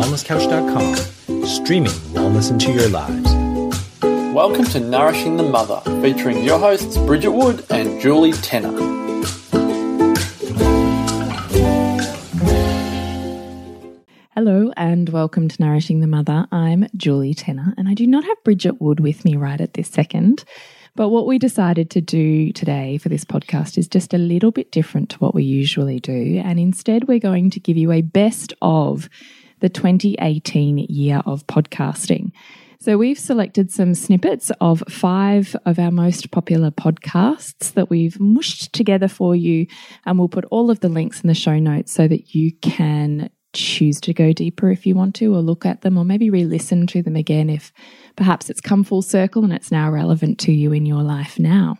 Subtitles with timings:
[0.00, 3.30] wellnesscouch.com, streaming wellness into your lives.
[4.34, 8.72] Welcome to Nourishing the Mother, featuring your hosts Bridget Wood and Julie Tenner.
[14.34, 16.46] Hello and welcome to Nourishing the Mother.
[16.50, 19.90] I'm Julie Tenner and I do not have Bridget Wood with me right at this
[19.90, 20.44] second.
[20.96, 24.72] But what we decided to do today for this podcast is just a little bit
[24.72, 26.40] different to what we usually do.
[26.42, 29.10] And instead, we're going to give you a best of
[29.60, 32.32] the 2018 year of podcasting.
[32.82, 38.72] So, we've selected some snippets of five of our most popular podcasts that we've mushed
[38.72, 39.66] together for you.
[40.06, 43.28] And we'll put all of the links in the show notes so that you can
[43.52, 46.44] choose to go deeper if you want to, or look at them, or maybe re
[46.44, 47.70] listen to them again if
[48.16, 51.76] perhaps it's come full circle and it's now relevant to you in your life now.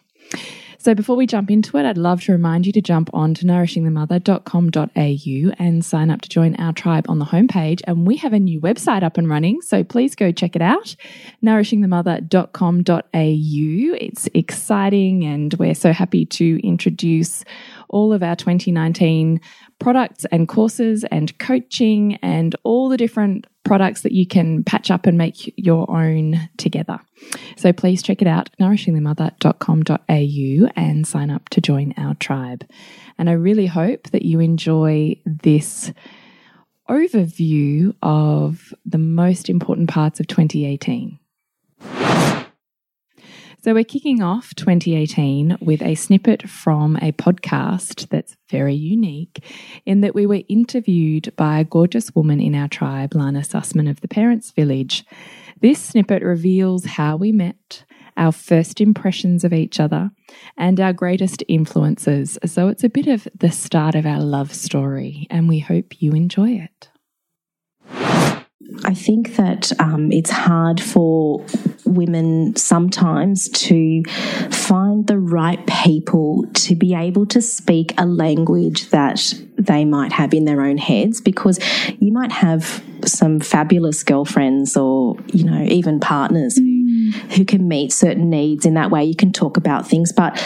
[0.82, 3.44] So before we jump into it, I'd love to remind you to jump on to
[3.44, 7.82] nourishingthemother.com.au and sign up to join our tribe on the homepage.
[7.86, 10.96] And we have a new website up and running, so please go check it out,
[11.44, 13.96] nourishingthemother.com.au.
[14.00, 17.44] It's exciting and we're so happy to introduce
[17.90, 19.38] all of our 2019
[19.80, 25.06] products and courses and coaching and all the different products that you can patch up
[25.06, 26.98] and make your own together.
[27.56, 32.68] So please check it out, nourishingthemother.com.au and sign up to join our tribe.
[33.18, 35.92] And I really hope that you enjoy this
[36.88, 41.18] overview of the most important parts of 2018.
[43.62, 49.44] So, we're kicking off 2018 with a snippet from a podcast that's very unique
[49.84, 54.00] in that we were interviewed by a gorgeous woman in our tribe, Lana Sussman of
[54.00, 55.04] the Parents Village.
[55.60, 57.84] This snippet reveals how we met,
[58.16, 60.10] our first impressions of each other,
[60.56, 62.38] and our greatest influences.
[62.46, 66.12] So, it's a bit of the start of our love story, and we hope you
[66.12, 66.88] enjoy it.
[68.84, 71.44] I think that um, it's hard for
[71.84, 74.02] women sometimes to
[74.50, 80.34] find the right people to be able to speak a language that they might have
[80.34, 81.58] in their own heads because
[81.98, 87.92] you might have some fabulous girlfriends or you know even partners who who can meet
[87.92, 89.04] certain needs in that way.
[89.04, 90.38] You can talk about things but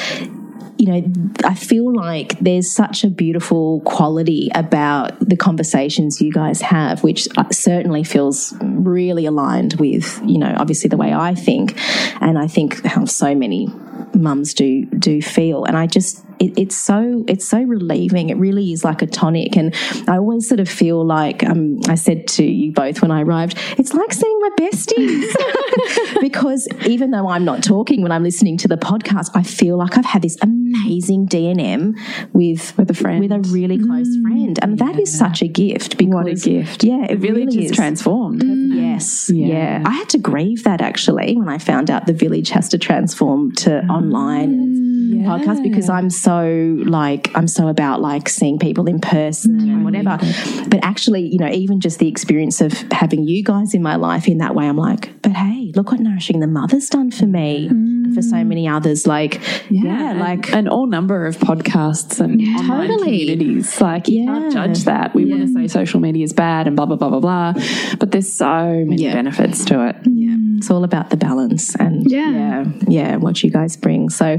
[0.76, 1.12] you know,
[1.44, 7.28] I feel like there's such a beautiful quality about the conversations you guys have, which
[7.36, 11.78] uh, certainly feels really aligned with, you know, obviously the way I think.
[12.20, 13.68] And I think how so many
[14.14, 18.72] mums do do feel and i just it, it's so it's so relieving it really
[18.72, 19.74] is like a tonic and
[20.08, 23.58] i always sort of feel like um, i said to you both when i arrived
[23.78, 28.68] it's like seeing my besties because even though i'm not talking when i'm listening to
[28.68, 31.94] the podcast i feel like i've had this amazing D&M
[32.32, 34.86] with with a friend with a really close mm, friend and yeah.
[34.86, 38.74] that is such a gift because what a gift yeah it really is transformed mm.
[38.74, 39.46] yes yeah.
[39.46, 39.82] yeah.
[39.86, 43.52] i had to grieve that actually when i found out the village has to transform
[43.52, 44.74] to mm online
[45.24, 45.24] yeah.
[45.24, 49.84] podcast because I'm so like I'm so about like seeing people in person mm, and
[49.84, 50.18] whatever.
[50.68, 54.26] But actually, you know, even just the experience of having you guys in my life
[54.26, 57.68] in that way, I'm like, but hey, look what nourishing the mother's done for me.
[57.68, 58.46] Mm for so mm.
[58.46, 59.06] many others.
[59.06, 63.18] Like, yeah, yeah like an all number of podcasts and yeah, online totally.
[63.18, 63.80] communities.
[63.80, 64.26] Like, you yeah.
[64.26, 65.14] can't judge that.
[65.14, 67.52] We want to say social media is bad and blah blah blah blah blah,
[67.98, 69.96] but there's so many benefits to it.
[70.04, 74.08] Yeah, it's all about the balance and yeah, yeah, what you guys bring.
[74.08, 74.38] So,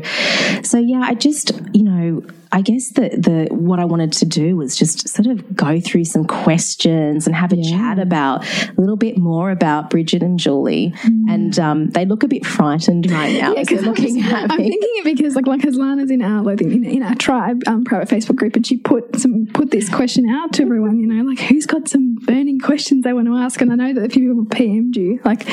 [0.63, 2.22] so yeah, I just you know
[2.55, 6.05] I guess the the what I wanted to do was just sort of go through
[6.05, 7.77] some questions and have a yeah.
[7.77, 10.93] chat about a little bit more about Bridget and Julie.
[11.03, 11.33] Mm.
[11.33, 13.51] And um, they look a bit frightened right now.
[13.55, 16.61] yeah, because looking I'm, I'm thinking it because like like because Lana's in our like
[16.61, 20.29] in, in our tribe um, private Facebook group, and she put some put this question
[20.29, 20.97] out to everyone.
[20.97, 23.59] You know, like who's got some burning questions they want to ask?
[23.59, 25.45] And I know that a few people PM'd you, like,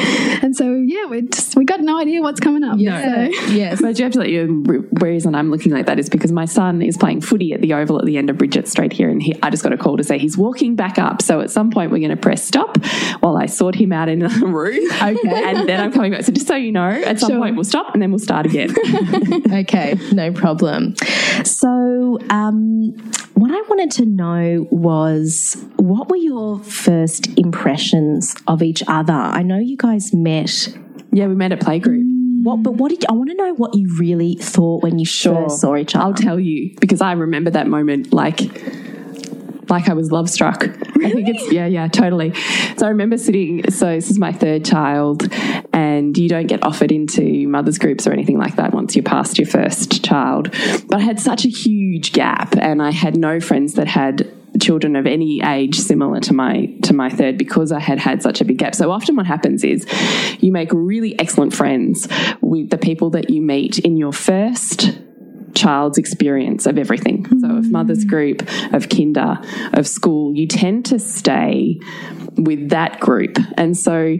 [0.44, 2.78] and so yeah, we just we got no idea what's coming up.
[2.78, 3.50] Yeah, so.
[3.50, 3.82] yes.
[3.82, 4.88] But you have to let you.
[5.00, 7.98] Reason I'm looking like that is because my son is playing footy at the Oval
[7.98, 10.04] at the end of Bridget Street here, and he, I just got a call to
[10.04, 11.22] say he's walking back up.
[11.22, 12.78] So at some point we're going to press stop
[13.20, 14.90] while I sort him out in the room.
[14.92, 16.24] Okay, and then I'm coming back.
[16.24, 17.38] So just so you know, at some sure.
[17.38, 18.74] point we'll stop and then we'll start again.
[19.52, 20.94] okay, no problem.
[21.44, 22.92] So um,
[23.34, 29.12] what I wanted to know was what were your first impressions of each other?
[29.12, 30.68] I know you guys met.
[31.10, 32.11] Yeah, we met at playgroup.
[32.42, 35.06] What, but what did you, I want to know what you really thought when you
[35.06, 35.44] sure.
[35.44, 36.04] first saw each other?
[36.04, 38.40] I'll tell you because I remember that moment like
[39.68, 40.62] like I was love struck.
[40.62, 41.06] Really?
[41.06, 42.34] I think it's yeah, yeah, totally.
[42.76, 43.70] So I remember sitting.
[43.70, 45.32] So this is my third child,
[45.72, 49.38] and you don't get offered into mothers groups or anything like that once you're past
[49.38, 50.50] your first child.
[50.88, 54.28] But I had such a huge gap, and I had no friends that had
[54.60, 58.40] children of any age similar to my to my third because I had had such
[58.40, 58.74] a big gap.
[58.74, 59.86] So often what happens is
[60.40, 62.08] you make really excellent friends
[62.40, 64.98] with the people that you meet in your first
[65.54, 67.26] child's experience of everything.
[67.40, 67.70] So, of mm.
[67.70, 69.38] mother's group, of kinder,
[69.72, 71.78] of school, you tend to stay
[72.36, 73.38] with that group.
[73.56, 74.16] And so,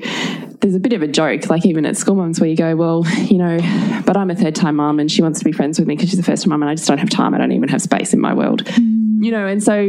[0.60, 3.06] there's a bit of a joke, like even at school moms, where you go, Well,
[3.16, 3.58] you know,
[4.06, 6.10] but I'm a third time mum and she wants to be friends with me because
[6.10, 7.34] she's a first time mum and I just don't have time.
[7.34, 8.64] I don't even have space in my world.
[8.64, 9.01] Mm.
[9.22, 9.86] You know, and so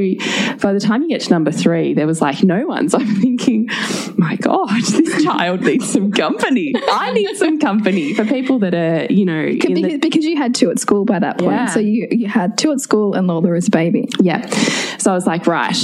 [0.62, 2.88] by the time you get to number three, there was like no one.
[2.90, 3.68] So I'm thinking,
[4.16, 6.74] my God, this child needs some company.
[6.76, 10.38] I need some company for people that are, you know, in the- because, because you
[10.38, 11.52] had two at school by that point.
[11.52, 11.66] Yeah.
[11.66, 14.08] So you, you had two at school and Lola as a baby.
[14.22, 14.46] Yeah.
[15.00, 15.76] So I was like, right.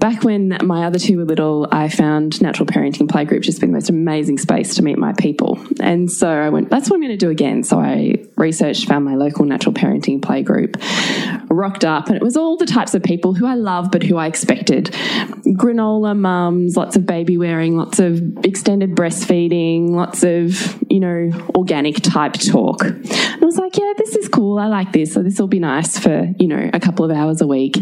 [0.00, 3.74] Back when my other two were little, I found natural parenting playgroup just been the
[3.74, 5.64] most amazing space to meet my people.
[5.78, 7.62] And so I went, that's what I'm going to do again.
[7.62, 10.76] So I researched, found my local natural parenting playgroup,
[11.48, 14.16] rocked up, and it was all the types of people who I love but who
[14.16, 14.86] I expected.
[15.56, 21.96] Granola mums, lots of baby wearing, lots of extended breastfeeding, lots of, you know, organic
[22.02, 22.84] type talk.
[22.84, 24.58] And I was like, yeah, this is cool.
[24.58, 25.12] I like this.
[25.12, 27.76] So this will be nice for, you know, a couple of hours a week.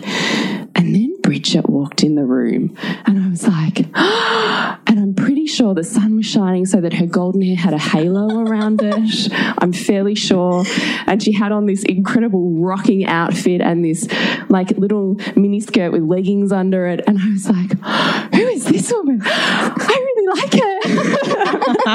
[0.80, 2.74] And then Bridget walked in the room
[3.04, 7.04] and I was like, and I'm pretty sure the sun was shining so that her
[7.04, 9.28] golden hair had a halo around it.
[9.58, 10.64] I'm fairly sure.
[11.06, 14.08] And she had on this incredible rocking outfit and this
[14.48, 17.04] like little mini skirt with leggings under it.
[17.06, 17.78] And I was like,
[18.34, 19.20] who is this woman?
[19.24, 21.36] I really like her.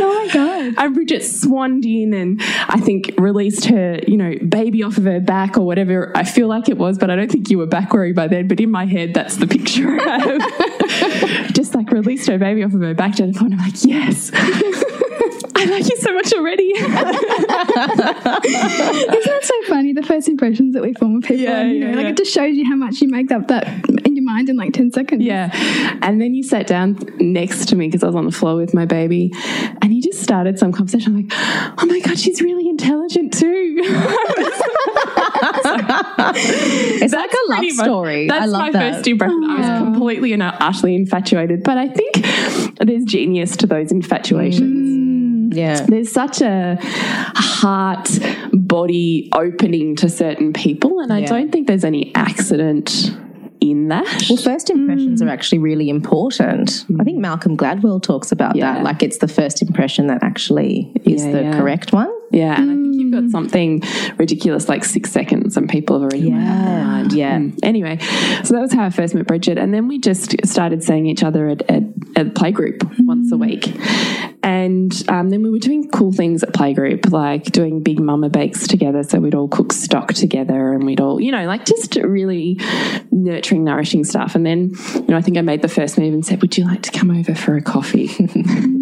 [0.00, 0.74] oh my God.
[0.76, 5.20] And Bridget swanned in and I think released her, you know, baby off of her
[5.20, 7.92] back or whatever I feel like it was, but I don't think you were back
[7.92, 8.48] worried by then.
[8.48, 11.52] But in my head, that's the picture I have.
[11.54, 13.52] Just like released her baby off of her back to the point.
[13.52, 14.30] I'm like, yes.
[15.60, 16.62] I like you so much already.
[16.78, 16.86] Isn't
[19.24, 19.92] that so funny?
[19.92, 21.42] The first impressions that we form of people.
[21.42, 22.10] Yeah, and, you know, yeah, like yeah.
[22.10, 23.66] it just shows you how much you make up that
[24.06, 25.22] in your mind in like 10 seconds.
[25.22, 25.50] Yeah.
[26.02, 28.72] And then you sat down next to me because I was on the floor with
[28.72, 29.32] my baby
[29.82, 31.16] and you just started some conversation.
[31.16, 31.32] I'm like,
[31.82, 33.76] oh my God, she's really intelligent too.
[37.00, 38.26] It's like a love much- story.
[38.28, 38.94] That's I love my that.
[38.94, 39.44] first impression.
[39.44, 41.62] I was completely and utterly infatuated.
[41.62, 42.26] But I think
[42.80, 44.97] there's genius to those infatuations.
[45.50, 45.84] Yeah.
[45.86, 48.08] There's such a heart
[48.52, 53.12] body opening to certain people, and I don't think there's any accident
[53.60, 54.24] in that.
[54.28, 55.32] Well, first impressions are mm.
[55.32, 56.84] actually really important.
[57.00, 57.22] I think mm.
[57.22, 58.74] Malcolm Gladwell talks about Yeah.
[58.74, 58.84] that.
[58.84, 61.58] Like it's the first impression that actually is Yeah, the yeah.
[61.58, 62.10] correct one.
[62.30, 63.82] Yeah, and I think you've got something
[64.18, 67.12] ridiculous like six seconds, and people have already made up their mind.
[67.12, 67.38] Yeah.
[67.38, 67.58] Mm.
[67.62, 67.98] Anyway,
[68.44, 71.22] so that was how I first met Bridget, and then we just started seeing each
[71.22, 71.82] other at, at,
[72.16, 73.74] at playgroup once a week.
[74.42, 78.66] And um, then we were doing cool things at playgroup, like doing big mama bakes
[78.66, 79.02] together.
[79.02, 82.58] So we'd all cook stock together, and we'd all, you know, like just really
[83.10, 84.34] nurturing, nourishing stuff.
[84.34, 86.64] And then, you know, I think I made the first move and said, "Would you
[86.64, 88.08] like to come over for a coffee?"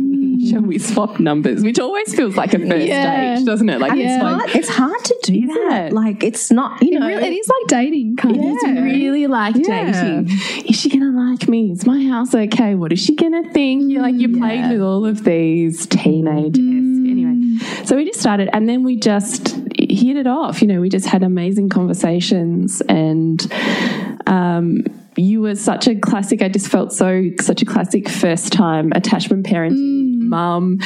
[0.50, 1.62] Shall we swap numbers?
[1.62, 3.36] Which always feels like a first Yeah.
[3.36, 3.80] date, doesn't it?
[3.80, 5.86] Like And it's hard, it's hard to do that.
[5.88, 5.92] it?
[5.92, 7.06] Like it's not, you It, know.
[7.08, 8.42] really, it is like dating, kind of.
[8.44, 9.90] it's really like Yeah.
[9.92, 10.30] dating.
[10.68, 11.70] Is she gonna like me?
[11.72, 12.74] Is my house okay?
[12.74, 13.90] What is she gonna think?
[13.90, 17.58] You're like you played with all of these teenage anyway.
[17.84, 20.60] So we just started, and then we just hit it off.
[20.62, 23.40] You know, we just had amazing conversations, and
[24.26, 24.82] um,
[25.16, 26.42] you were such a classic.
[26.42, 30.78] I just felt so such a classic first time attachment parenting mum.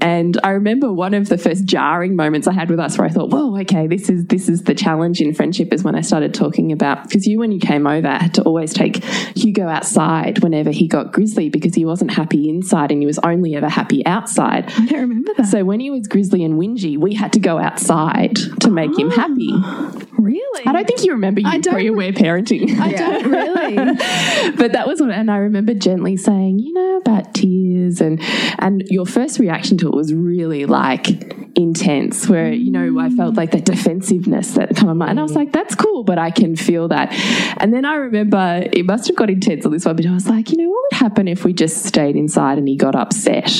[0.00, 3.10] And I remember one of the first jarring moments I had with us where I
[3.10, 6.34] thought, whoa, okay, this is this is the challenge in friendship is when I started
[6.34, 9.02] talking about because you when you came over had to always take
[9.36, 13.54] Hugo outside whenever he got grizzly because he wasn't happy inside and he was only
[13.56, 14.70] ever happy outside.
[14.76, 15.46] I don't remember that.
[15.46, 19.10] So when he was grizzly and whingy, we had to go outside to make him
[19.10, 19.52] happy.
[20.18, 20.66] really?
[20.66, 22.78] I don't think you remember you I don't pre-aware parenting.
[22.78, 24.52] I don't really.
[24.56, 28.20] but that was what, and I remember gently saying, you know, about tears, and
[28.58, 31.08] and your first reaction to it was really like
[31.56, 35.22] intense, where you know I felt like that defensiveness that come on my, and I
[35.22, 37.12] was like, that's cool, but I can feel that.
[37.58, 40.28] And then I remember it must have got intense on this one, but I was
[40.28, 43.52] like, you know, what would happen if we just stayed inside and he got upset,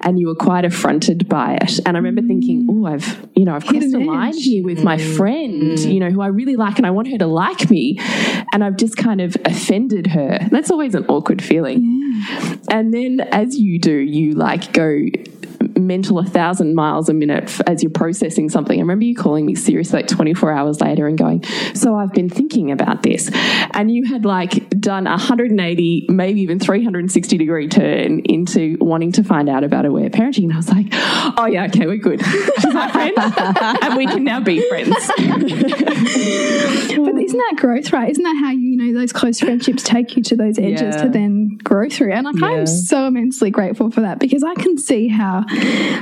[0.00, 3.54] and you were quite affronted by it, and I remember thinking, oh, I've you know
[3.54, 6.86] I've crossed a line here with my friend, you know, who I really like, and
[6.86, 7.98] I want her to like me,
[8.52, 10.38] and I've just kind of offended her.
[10.50, 11.98] That's always an awkward feeling.
[12.68, 14.98] And then, as you do, you like go
[15.86, 18.78] mental a thousand miles a minute as you're processing something.
[18.78, 21.42] I remember you calling me seriously like 24 hours later and going,
[21.74, 23.30] So I've been thinking about this.
[23.72, 29.24] And you had like done a 180, maybe even 360 degree turn into wanting to
[29.24, 30.44] find out about aware parenting.
[30.44, 32.24] And I was like, Oh, yeah, okay, we're good.
[32.60, 33.14] She's my friend.
[33.82, 34.94] and we can now be friends.
[35.16, 38.10] But isn't that growth, right?
[38.10, 41.02] Isn't that how you, you know those close friendships take you to those edges Yeah.
[41.04, 42.12] to then grow through?
[42.12, 42.46] And like Yeah.
[42.48, 45.44] I'm so immensely grateful for that because I can see how,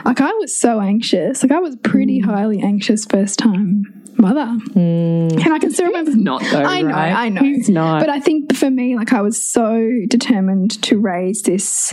[0.05, 1.83] like I was so anxious, like I was Mm.
[1.83, 3.85] pretty highly anxious first time
[4.17, 5.33] mother, mm.
[5.33, 6.13] and I can still remember.
[6.17, 7.13] Not though, I know, right?
[7.13, 7.41] I know.
[7.41, 8.01] Who's not?
[8.01, 11.93] But I think for me, like I was so determined to raise this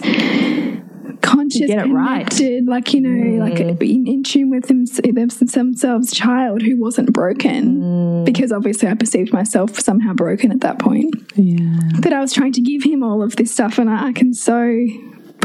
[1.21, 2.27] conscious, Get it right.
[2.27, 3.81] connected, like you know, like mm.
[3.81, 8.25] in, in tune with them, themselves child who wasn't broken, mm.
[8.25, 11.13] because obviously I perceived myself somehow broken at that point.
[11.35, 11.79] yeah.
[11.99, 14.33] That I was trying to give him all of this stuff, and I, I can
[14.33, 14.85] so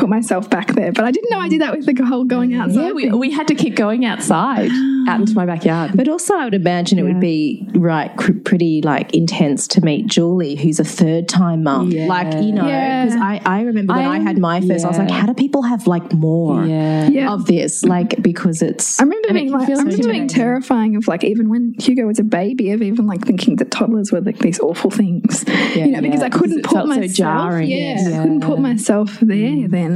[0.00, 0.92] put myself back there.
[0.92, 2.80] But I didn't know I did that with the whole going outside.
[2.80, 4.70] Yeah, we, we had to keep going outside,
[5.08, 5.92] out into my backyard.
[5.94, 10.06] But also, I would imagine it would be right, cr- pretty like intense to meet
[10.06, 11.90] Julie, who's a third time mum.
[11.90, 12.06] Yeah.
[12.06, 13.04] Like you know, Yeah.
[13.04, 15.34] because I, I remember when I, I- had my first, I was like, how do
[15.34, 17.08] people have like more Yeah.
[17.08, 17.32] yeah.
[17.32, 17.84] of this?
[17.84, 21.24] Like because it's I remember being like, I feel so remember being terrifying of like
[21.24, 24.60] even when Hugo was a baby of even like thinking that toddlers were like these
[24.60, 25.44] awful things,
[25.76, 28.06] you know, because I couldn't put felt so myself, jarring, yeah, yes.
[28.06, 29.70] I couldn't put myself there mm.
[29.70, 29.89] then.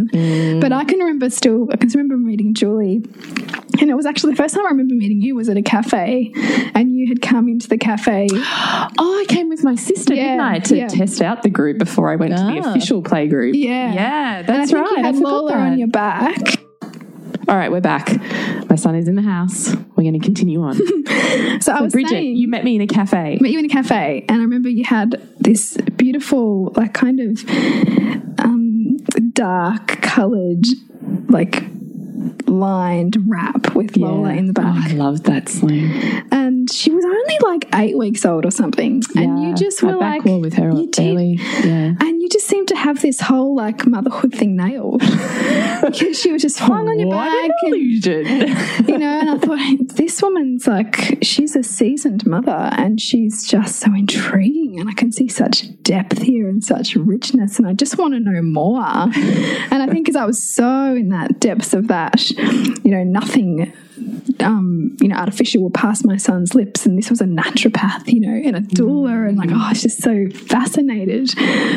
[0.60, 3.02] But I can remember still, I can remember meeting Julie,
[3.80, 6.32] and it was actually the first time I remember meeting you was at a cafe,
[6.74, 8.28] and you had come into the cafe.
[8.96, 10.86] Oh, I came with my sister, Yeah, didn't I, to yeah.
[10.88, 12.70] test out the group before I went to the Ah.
[12.70, 13.54] official play group.
[13.56, 13.92] Yeah.
[13.92, 14.96] Yeah, And I that's think right.
[14.98, 15.58] you had I Lola that.
[15.72, 16.38] on your back.
[17.48, 18.10] All right, we're back.
[18.70, 19.74] My son is in the house.
[19.96, 20.76] We're going to continue on.
[21.60, 23.38] So, I was Bridget, saying, you met me in a cafe.
[23.40, 27.44] met you in a cafe, and I remember you had this beautiful, like, kind of
[28.40, 28.73] um,
[29.20, 30.66] dark coloured,
[31.28, 31.64] like,
[32.46, 35.90] lined wrap with Lola in the Oh, I love that sling.
[36.30, 39.02] and she was only like eight weeks old or something.
[39.16, 41.38] and you just were like, with her you did.
[41.64, 41.94] Yeah.
[42.00, 45.00] and you just seemed to have this whole like motherhood thing nailed
[45.82, 49.96] because she was just flung on your back an and you know, and I thought
[49.96, 55.12] this woman's like she's a seasoned mother and she's just so intriguing and I can
[55.12, 58.74] see such depth here and such richness and I just want to know more.
[59.74, 63.72] And I think because I was so in that depths of that, you know, nothing
[64.40, 68.20] um, you know, artificial will pass my son's lips, and this was a naturopath, you
[68.20, 71.30] know, and a doula, and like, oh, I was just so fascinated.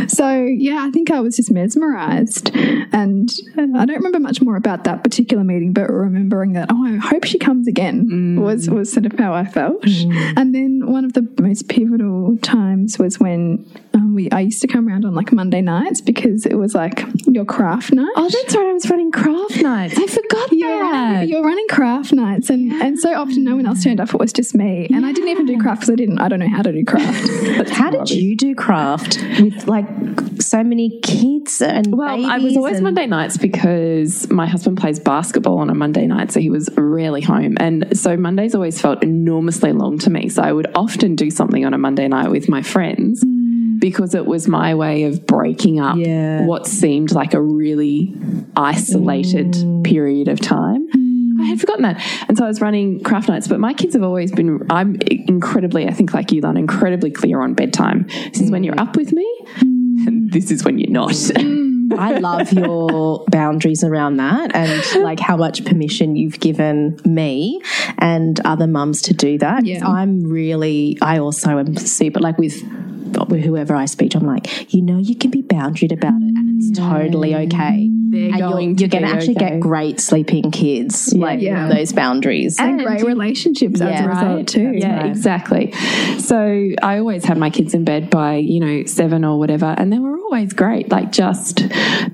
[0.10, 4.84] So yeah, I think I was just mesmerized, and I don't remember much more about
[4.86, 9.06] that particular meeting, but remembering that, oh, I hope she comes again was was sort
[9.06, 9.84] of how I felt.
[9.86, 14.68] And then one of the most pivotal times was when um, we I used to
[14.68, 18.12] come around on like Monday nights because it was like your craft night.
[18.16, 18.68] oh, that's right.
[18.68, 19.98] I was running craft nights.
[19.98, 21.28] I forgot You're, that.
[21.28, 24.14] you're running craft nights, and, and so often no one else turned up.
[24.14, 26.20] It was just me, and I didn't even do craft because I didn't.
[26.20, 27.30] I don't know how to do craft.
[27.58, 29.88] But how did you do craft with like
[30.42, 35.00] so many kids and Well, I was always and- Monday nights because my husband plays
[35.00, 37.58] basketball on a Monday night, so he was rarely home.
[37.60, 40.30] And so Mondays always felt enormously long to me.
[40.30, 43.80] So I would often do something on a Monday night with my friends mm.
[43.80, 46.46] because it was my way of breaking up Yeah.
[46.46, 48.14] what seemed like a really
[48.56, 49.84] isolated mm.
[49.84, 50.88] period of time.
[51.48, 52.02] I had forgotten that.
[52.28, 55.88] And so I was running craft nights, but my kids have always been, I'm incredibly,
[55.88, 58.08] I think like you, Lana, incredibly clear on bedtime.
[58.34, 59.26] This is when you're up with me,
[59.62, 61.12] and this is when you're not.
[61.12, 61.98] Mm.
[61.98, 67.62] I love your boundaries around that and like how much permission you've given me
[67.98, 69.66] and other mums to do that.
[69.66, 69.88] Yeah.
[69.88, 72.62] I'm really, I also am super like with
[73.14, 76.62] whoever I speak to, I'm like, you know, you can be boundaried about it and
[76.62, 76.90] it's mm.
[76.90, 77.90] totally okay.
[78.10, 79.50] They're and going you're, to you're going to actually okay.
[79.52, 81.68] get great sleeping kids, like Yeah.
[81.68, 82.58] those boundaries.
[82.60, 84.06] and great relationships as a Yeah.
[84.06, 84.74] result too.
[84.76, 85.74] Yeah, exactly.
[86.20, 89.92] So I always had my kids in bed by, you know, seven or whatever, and
[89.92, 90.90] they were always great.
[90.90, 91.64] Like, just,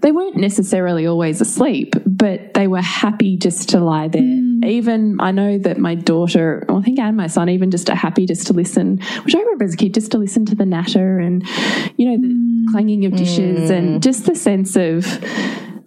[0.01, 4.21] they weren't necessarily always asleep, but they were happy just to lie there.
[4.65, 8.25] Even, I know that my daughter, I think, and my son, even just are happy
[8.25, 11.19] just to listen, which I remember as a kid, just to listen to the natter
[11.19, 11.43] and,
[11.97, 12.71] you know, the mm.
[12.71, 13.77] clanging of dishes mm.
[13.77, 15.05] and just the sense of,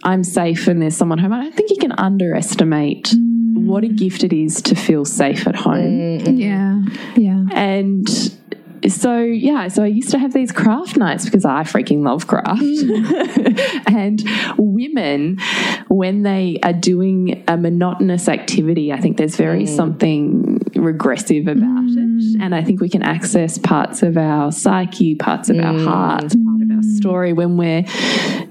[0.05, 1.33] I'm safe and there's someone home.
[1.33, 3.13] I don't think you can underestimate
[3.55, 3.97] what a mm.
[3.97, 6.21] gift it is to feel safe at home.
[6.37, 6.83] yeah,
[7.17, 7.45] yeah.
[7.53, 8.07] And
[8.89, 12.63] so, yeah, so I used to have these craft nights because I freaking love craft.
[12.63, 13.83] Mm.
[13.87, 14.23] and
[14.59, 15.39] women,
[15.89, 19.69] when they are doing a monotonous activity, I think there's very mm.
[19.69, 21.99] something regressive about it.
[21.99, 22.41] Mm.
[22.41, 26.63] And I think we can access parts of our psyche, parts of our heart, part
[26.63, 27.85] of our story when we're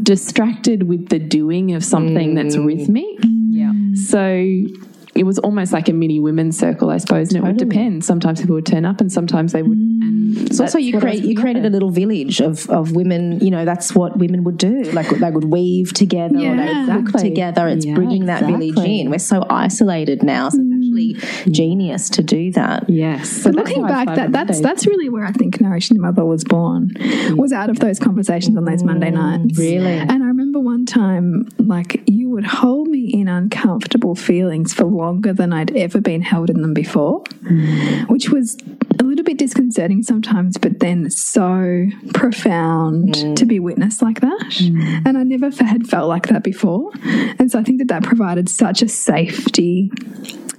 [0.02, 3.06] distracted with the doing of something that's rhythmic.
[3.50, 3.72] Yeah.
[3.96, 4.68] So
[5.16, 7.34] it was almost like a mini women's circle, I suppose.
[7.34, 8.04] And it would depend.
[8.04, 10.04] Sometimes people would turn up and sometimes they wouldn't.
[10.04, 10.38] Mm.
[10.38, 13.40] And So also you create you created a little village of, of women.
[13.40, 14.84] You know that's what women would do.
[14.92, 17.02] Like they would weave together or they would Yeah.
[17.06, 17.68] cook together.
[17.70, 19.10] It's Yeah, bringing that village in.
[19.10, 20.50] We're so isolated now.
[20.50, 20.76] So it's mm.
[20.76, 22.90] actually genius to do that.
[22.90, 23.30] Yes.
[23.30, 26.44] So But looking back, that, that's that's really where I think Nourishing the Mother was
[26.44, 26.90] born.
[26.90, 27.38] Mm.
[27.38, 29.58] Was out of those conversations on those Monday nights.
[29.58, 29.98] really?
[29.98, 35.32] And I remember one time, like you would hold me in uncomfortable feelings for longer
[35.32, 38.04] than I'd ever been held in them before, hmm.
[38.08, 38.58] which was
[39.00, 43.34] a little bit disconcerting sometimes, but then so profound hmm.
[43.36, 44.58] to be witnessed like that.
[44.60, 45.08] Hmm.
[45.08, 46.92] And I never had felt like that before.
[47.40, 49.92] And so I think that that provided such a safety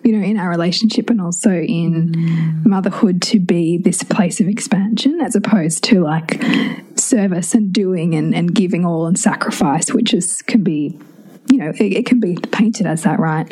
[0.03, 5.21] you know, in our relationship and also in motherhood to be this place of expansion
[5.21, 6.43] as opposed to like
[6.95, 10.99] service and doing and, and giving all and sacrifice, which is can be,
[11.57, 13.51] you know, it, it can be painted as that, right?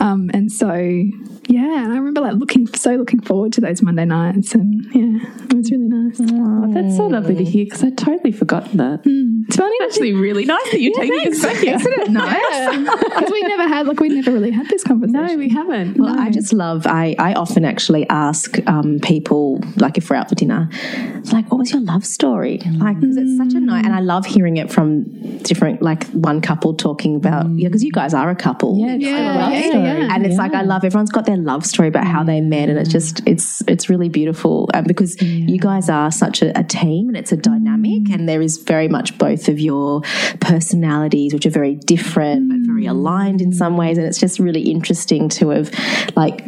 [0.00, 4.06] Um, and so, yeah, and I remember like looking, so looking forward to those Monday
[4.06, 6.18] nights, and yeah, it was really nice.
[6.22, 9.02] Oh, that's so lovely to hear because I'd totally forgotten that.
[9.04, 11.74] It's funny Actually, really nice that you're taking us back here.
[11.74, 13.04] Isn't it nice?
[13.04, 15.26] because we never had like we never really had this conversation.
[15.26, 15.98] No, we haven't.
[15.98, 16.86] Well, I just love.
[16.86, 21.50] I I often actually ask um, people like if we're out for dinner, it's like,
[21.50, 22.58] what was your love story?
[22.64, 25.04] Like, because it's such a nice, and I love hearing it from
[25.42, 28.78] different like one couple talking about yeah, because you guys are a couple.
[28.78, 29.84] Yeah, it's Yeah, a love yeah, story.
[29.84, 30.14] yeah.
[30.14, 32.78] and it's like I love everyone's got their love story about how they met, and
[32.78, 37.08] it's just it's it's really beautiful um, because you guys are such a, a team
[37.08, 38.14] and it's a dynamic, mm.
[38.14, 40.02] and there is very much both of your
[40.40, 42.90] personalities, which are very different but very mm.
[42.90, 45.70] aligned in some ways, and it's just really interesting to have
[46.16, 46.42] like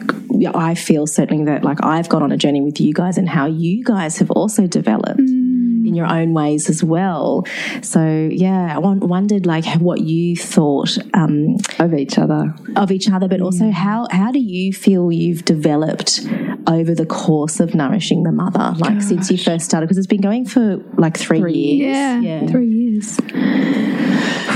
[0.54, 3.46] I feel certainly that like I've gone on a journey with you guys and how
[3.46, 5.45] you guys have also developed mm.
[5.86, 7.44] In your own ways as well.
[7.82, 12.54] So yeah, I wondered like what you thought um, Of each other.
[12.76, 16.20] of each other, but also how how do you feel you've developed
[16.66, 19.86] over the course of nourishing the mother, like since you first started?
[19.86, 22.24] Because it's been going for like three, years.
[22.24, 23.18] yeah, three years.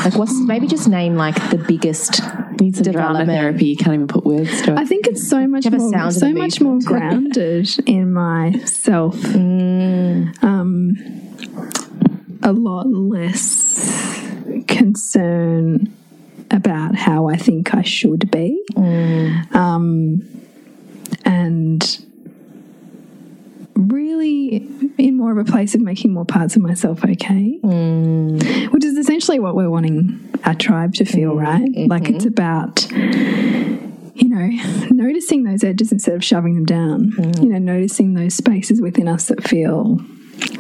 [0.05, 2.21] Like what's maybe just name like the biggest
[2.61, 3.67] Needs some drama therapy.
[3.67, 4.79] You can't even put words to it.
[4.79, 7.33] I think it's so much have a more, sound so much more movement.
[7.35, 9.25] grounded in myself.
[9.25, 10.97] Um,
[12.43, 14.21] a lot less
[14.67, 15.95] concern
[16.51, 20.23] about how I think I should be, um,
[21.25, 22.05] and
[23.89, 28.73] really in more of a place of making more parts of myself okay, mm.
[28.73, 31.85] which is essentially what we're wanting our tribe to feel, mm-hmm.
[31.85, 31.89] right?
[31.89, 32.29] Like it's mm-hmm.
[32.29, 32.91] about
[34.21, 37.13] you know, noticing those edges instead of shoving them down.
[37.13, 37.43] Mm.
[37.43, 39.99] You know, noticing those spaces within us that feel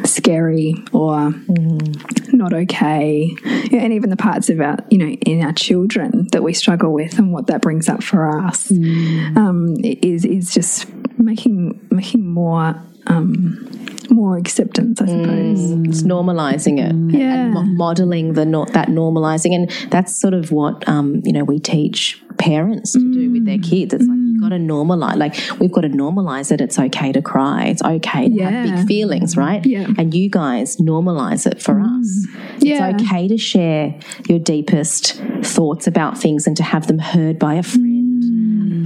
[0.04, 2.32] scary or mm.
[2.32, 3.34] not okay,
[3.70, 6.92] Yeah, and even the parts of our, you know, in our children that we struggle
[6.92, 10.86] with, and what that brings up for us um, is is just
[11.18, 13.66] making making more um,
[14.10, 15.70] more acceptance, I suppose.
[15.88, 17.48] it's normalizing it Yeah.
[17.48, 21.58] mo- modeling the not that normalizing and that's sort of what um, you know we
[21.60, 23.92] teach parents to do with their kids.
[23.94, 26.60] It's like you've got to normalize like we've got to normalize it.
[26.60, 27.66] It's okay to cry.
[27.66, 29.64] It's okay to have big feelings right?
[29.64, 29.86] Yeah.
[29.98, 32.26] and you guys normalize it for us.
[32.58, 32.88] Yeah.
[32.94, 33.94] it's okay to share
[34.28, 37.86] your deepest thoughts about things and to have them heard by a friend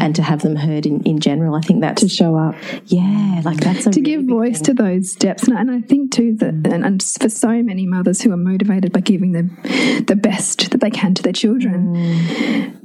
[0.00, 1.54] and to have them heard in, in general.
[1.54, 2.54] I think that's to show up.
[2.86, 5.80] yeah like that's a to really give voice to those depths and I, and I
[5.80, 10.02] think too that and, and for so many mothers who are motivated by giving the
[10.06, 11.94] the best that they can to their children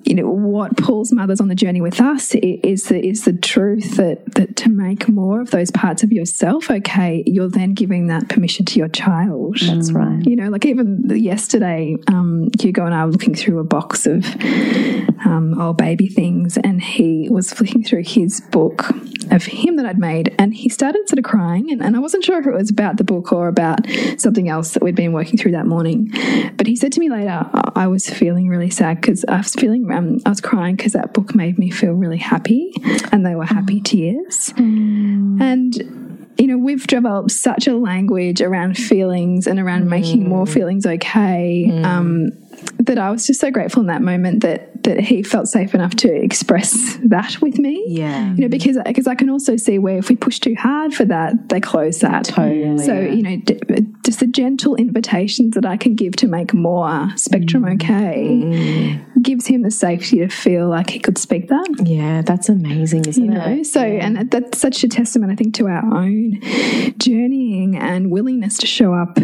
[0.04, 3.98] you know what pulls mothers on the journey with us is the is the truth
[3.98, 8.28] that that to make more of those parts of yourself okay you're then giving that
[8.30, 9.58] permission to your child.
[9.62, 10.22] That's right.
[10.26, 14.26] You know, like even yesterday, um, Hugo and I were looking through a box of
[15.26, 16.99] um, old baby things, and he
[17.30, 18.90] was flicking through his book
[19.32, 22.24] of him that I'd made, and he started sort of crying, and, and I wasn't
[22.24, 23.80] sure if it was about the book or about
[24.18, 26.12] something else that we'd been working through that morning.
[26.58, 29.92] But he said to me later, I was feeling really sad because I was feeling,
[29.92, 32.74] um, I was crying because that book made me feel really happy,
[33.12, 36.10] and they were happy tears, and
[36.40, 41.70] you know, we've developed such a language around feelings and around making more feelings okay.
[41.84, 42.32] Um,
[42.80, 45.96] that I was just so grateful in that moment that that he felt safe enough
[45.96, 47.84] to express that with me.
[47.88, 50.94] yeah You know, because because I can also see where if we push too hard
[50.94, 52.26] for that, they close that.
[52.26, 52.86] Totally.
[52.86, 53.60] So you know, d-
[54.06, 57.76] just the gentle invitations that I can give to make more spectrum mm.
[57.76, 59.22] okay mm.
[59.22, 63.26] gives him the safety to feel like he could speak that yeah that's amazing isn't
[63.26, 66.40] you it know so and that's such a testament i think to our own
[66.98, 69.18] journeying and willingness to show up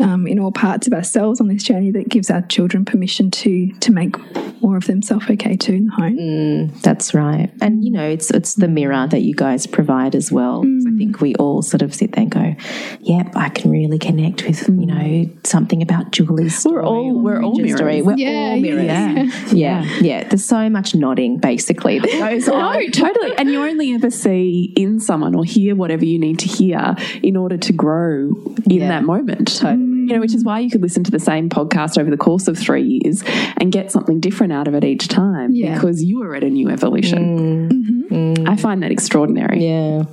[0.00, 3.70] um, in all parts of ourselves on this journey that gives our children permission to
[3.80, 4.16] to make
[4.62, 6.16] more of themselves okay too in the home.
[6.16, 7.50] Mm, that's right.
[7.60, 10.62] And you know, it's it's the mirror that you guys provide as well.
[10.62, 10.98] So I mm.
[10.98, 12.54] think we all sort of sit there and go,
[13.00, 14.86] "Yep, I can really connect with you mm.
[14.86, 18.02] know something about Julie's story." We're all- we're all Bridget's story.
[18.02, 18.84] We're Yeah, all mirrors.
[18.84, 19.26] yeah.
[19.52, 19.84] Yeah.
[20.00, 22.74] yeah, There's so much nodding basically that goes on.
[22.74, 23.34] No, totally.
[23.38, 27.36] And you only ever see in someone or hear whatever you need to hear in
[27.36, 28.30] order to grow
[28.64, 28.88] in Yeah.
[28.88, 29.60] that moment.
[30.06, 32.46] You know, which is why you could listen to the same podcast over the course
[32.46, 33.24] of three years
[33.56, 35.74] and get something different out of it each time Yeah.
[35.74, 37.70] because you are at a new evolution.
[37.70, 37.86] Mm.
[38.10, 38.48] Mm-hmm.
[38.48, 38.60] I mm.
[38.60, 39.66] find that extraordinary.
[39.66, 40.04] Yeah.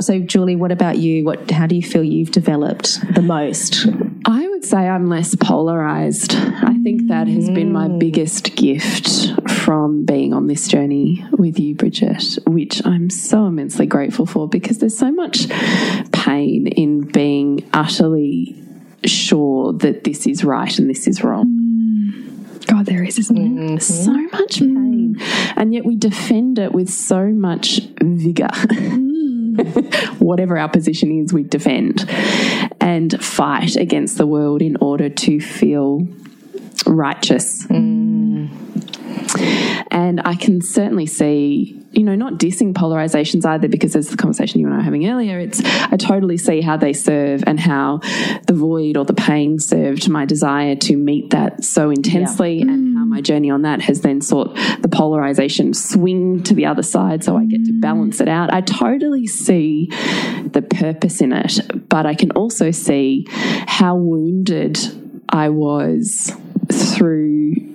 [0.00, 1.24] So, Julie, what about you?
[1.24, 1.50] What?
[1.50, 3.86] How do you feel you've developed the most?
[4.24, 6.34] I would say I'm less polarized.
[6.34, 7.98] I think that has been my mm.
[8.00, 14.26] biggest gift from being on this journey with you, Bridget, which I'm so immensely grateful
[14.26, 15.48] for because there's so much
[16.10, 18.56] pain in being utterly
[19.08, 21.46] sure that this is right and this is wrong.
[21.46, 22.66] Mm.
[22.66, 23.40] God, there is, isn't it?
[23.40, 23.78] Mm-hmm.
[23.78, 25.16] So much pain.
[25.56, 28.48] And yet we defend it with so much vigor.
[28.48, 30.18] Mm.
[30.20, 32.08] Whatever our position is, we defend
[32.80, 36.06] and fight against the world in order to feel
[36.86, 37.66] righteous.
[37.66, 38.50] Mm.
[39.90, 44.60] And I can certainly see, you know, not dissing polarizations either, because as the conversation
[44.60, 48.00] you and I were having earlier, it's I totally see how they serve and how
[48.46, 53.04] the void or the pain served my desire to meet that so intensely, and how
[53.04, 53.08] mm.
[53.08, 57.36] my journey on that has then sought the polarization swing to the other side so
[57.36, 58.52] I get to balance it out.
[58.52, 64.78] I totally see the purpose in it, but I can also see how wounded
[65.28, 66.32] I was
[66.70, 67.67] through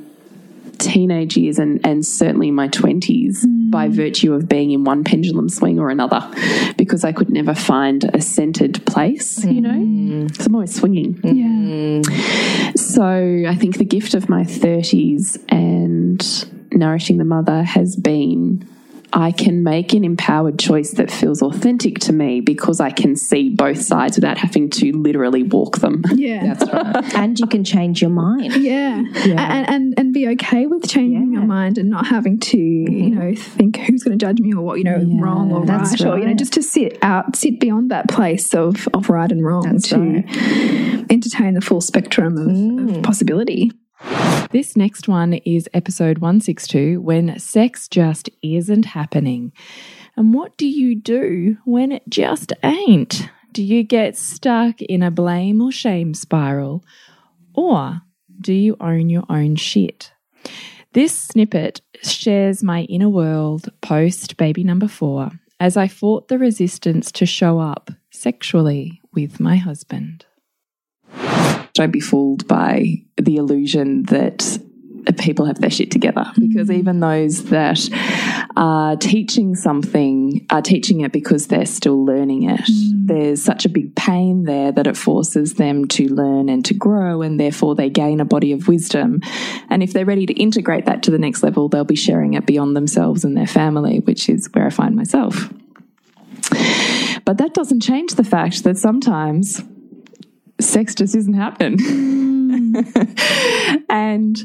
[0.83, 3.71] teenage years and, and certainly my 20s mm.
[3.71, 6.21] by virtue of being in one pendulum swing or another
[6.77, 9.71] because I could never find a centered place, you know?
[9.71, 10.35] Mm.
[10.35, 11.19] So I'm always swinging.
[11.23, 12.01] Yeah.
[12.75, 13.03] So
[13.47, 16.23] I think the gift of my 30s and
[16.71, 18.67] nourishing the mother has been
[19.15, 23.49] I can make an empowered choice that feels authentic to me because I can see
[23.49, 26.03] both sides without having to literally walk them.
[26.15, 26.53] Yeah.
[26.53, 27.13] That's right.
[27.15, 28.55] and you can change your mind.
[28.55, 29.03] Yeah.
[29.15, 33.35] And, and and be okay with changing your mind and not having to, you know,
[33.35, 36.19] think who's going to judge me or what, you know, wrong or that's right, or,
[36.19, 39.63] you know, just to sit out, sit beyond that place of, of right and wrong
[39.63, 41.11] That's to right.
[41.11, 42.53] entertain the full spectrum of, of
[42.97, 43.03] mm.
[43.03, 43.71] possibility.
[44.51, 49.51] This next one is episode 162 when sex just isn't happening.
[50.15, 53.29] And what do you do when it just ain't?
[53.51, 56.83] Do you get stuck in a blame or shame spiral?
[57.55, 58.01] Or
[58.39, 60.11] do you own your own shit?
[60.93, 67.11] This snippet shares my inner world post baby number four as I fought the resistance
[67.13, 70.25] to show up sexually with my husband.
[71.73, 74.59] Don't be fooled by the illusion that
[75.17, 76.47] people have their shit together mm.
[76.47, 77.89] because even those that
[78.55, 82.61] are teaching something are teaching it because they're still learning it.
[82.61, 83.07] Mm.
[83.07, 87.21] There's such a big pain there that it forces them to learn and to grow,
[87.21, 89.21] and therefore they gain a body of wisdom.
[89.69, 92.45] And if they're ready to integrate that to the next level, they'll be sharing it
[92.45, 95.49] beyond themselves and their family, which is where I find myself.
[97.25, 99.61] But that doesn't change the fact that sometimes
[100.63, 101.79] sex just isn't happening.
[103.89, 104.37] and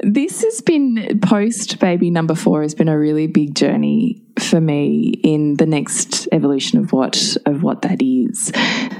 [0.00, 5.08] this has been post baby number four has been a really big journey for me
[5.24, 8.52] in the next evolution of what of what that is.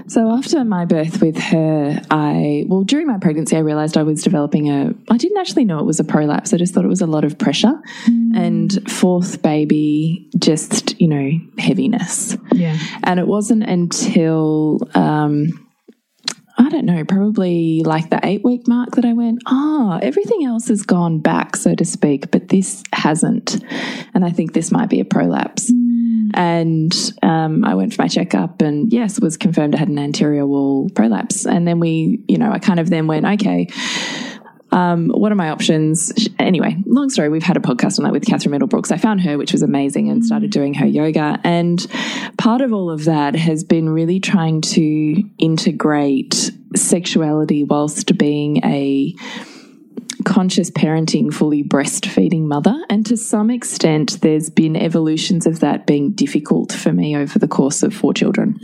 [0.09, 4.25] So after my birth with her, I well during my pregnancy I realized I was
[4.25, 6.53] developing a I didn't actually know it was a prolapse.
[6.53, 7.81] I just thought it was a lot of pressure.
[8.35, 12.37] And fourth baby just, you know, heaviness.
[12.53, 12.79] Yeah.
[13.03, 15.68] And it wasn't until um,
[16.61, 20.69] I don't know, probably like the eight week mark that I went, oh, everything else
[20.69, 23.63] has gone back, so to speak, but this hasn't.
[24.13, 25.73] And I think this might be a prolapse.
[26.35, 26.93] And
[27.23, 30.47] um, I went for my checkup, and yes, it was confirmed I had an anterior
[30.47, 31.47] wall prolapse.
[31.47, 33.69] And then we, you know, I kind of then went, okay,
[34.71, 36.13] um, what are my options?
[36.39, 37.29] Anyway, long story.
[37.29, 38.93] We've had a podcast on that with Catherine Middlebrooks.
[38.93, 41.41] I found her, which was amazing, and started doing her yoga.
[41.45, 41.85] And
[42.37, 49.15] part of all of that has been really trying to integrate sexuality whilst being a
[50.25, 52.77] conscious parenting, fully breastfeeding mother.
[52.91, 57.49] And to some extent, there's been evolutions of that being difficult for me over the
[57.49, 58.59] course of four children.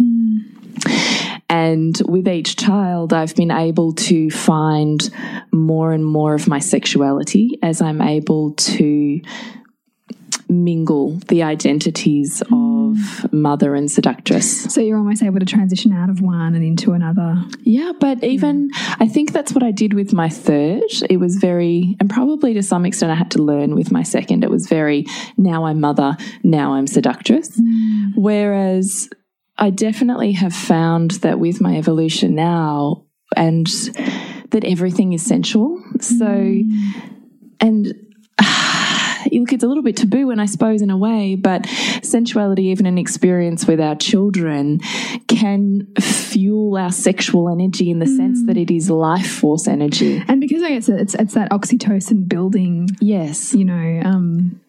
[1.48, 5.09] And with each child, I've been able to find
[5.52, 9.20] more and more of my sexuality as I'm able to
[10.48, 12.92] mingle the identities hmm.
[12.92, 14.72] of mother and seductress.
[14.72, 17.42] So you're almost able to transition out of one and into another.
[17.62, 20.83] Yeah, but even I think that's what I did with my third.
[21.09, 24.44] It was very, and probably to some extent, I had to learn with my second.
[24.44, 27.57] It was very, now I'm mother, now I'm seductress.
[27.57, 28.11] Hmm.
[28.14, 29.09] Whereas
[29.56, 33.04] I definitely have found that with my evolution now,
[33.36, 33.66] and
[34.50, 35.82] that everything is sensual.
[36.00, 36.26] So,
[37.60, 37.86] and
[39.32, 41.66] look, it's a little bit taboo, and I suppose in a way, but
[42.02, 44.80] sensuality, even an experience with our children,
[45.28, 50.22] can fuel our sexual energy in the sense that it is life force energy.
[50.28, 53.54] And because I guess it's it's that oxytocin building, Yes.
[53.54, 54.60] you know, um,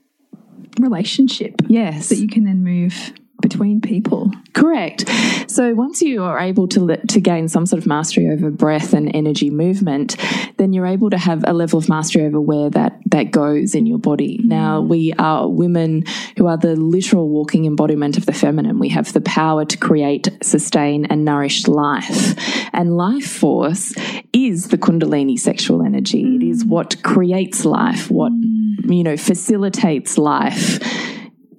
[0.80, 2.10] relationship Yes.
[2.10, 4.32] that you can then move between people.
[4.54, 5.10] Correct.
[5.48, 9.14] So once you are able to to gain some sort of mastery over breath and
[9.16, 10.16] energy movement,
[10.58, 13.86] then you're able to have a level of mastery over where that that goes in
[13.86, 14.40] your body.
[14.40, 14.46] Mm.
[14.46, 16.04] Now we are women
[16.38, 18.80] who are the literal walking embodiment of the feminine.
[18.80, 22.36] We have the power to create, sustain, and nourish life.
[22.74, 23.94] And life force
[24.34, 26.36] is the Kundalini sexual energy.
[26.36, 26.70] It is mm.
[26.70, 28.96] what creates life, what mm.
[28.96, 30.80] you know facilitates life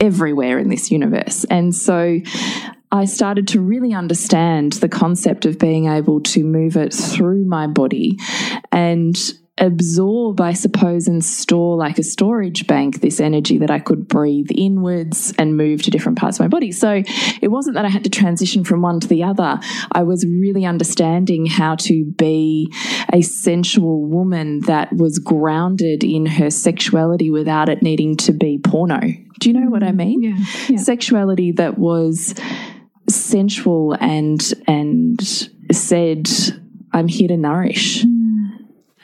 [0.00, 1.44] everywhere in this universe.
[1.44, 2.20] And so
[2.92, 7.66] I started to really understand the concept of being able to move it through my
[7.66, 8.18] body
[8.72, 9.16] and
[9.59, 14.48] absorb, I suppose, and store like a storage bank this energy that I could breathe
[14.54, 16.72] inwards and move to different parts of my body.
[16.72, 17.02] So
[17.40, 19.59] it wasn't that I had to transition from one to the other.
[19.92, 22.72] I was really understanding how to be
[23.12, 29.00] a sensual woman that was grounded in her sexuality without it needing to be porno.
[29.40, 30.22] Do you know what I mm, mean?
[30.22, 30.77] Yeah, yeah.
[30.79, 32.35] Sexuality that was
[33.09, 35.20] sensual and and
[35.72, 36.29] said,
[36.92, 38.05] I'm here to nourish.
[38.05, 38.46] Mm.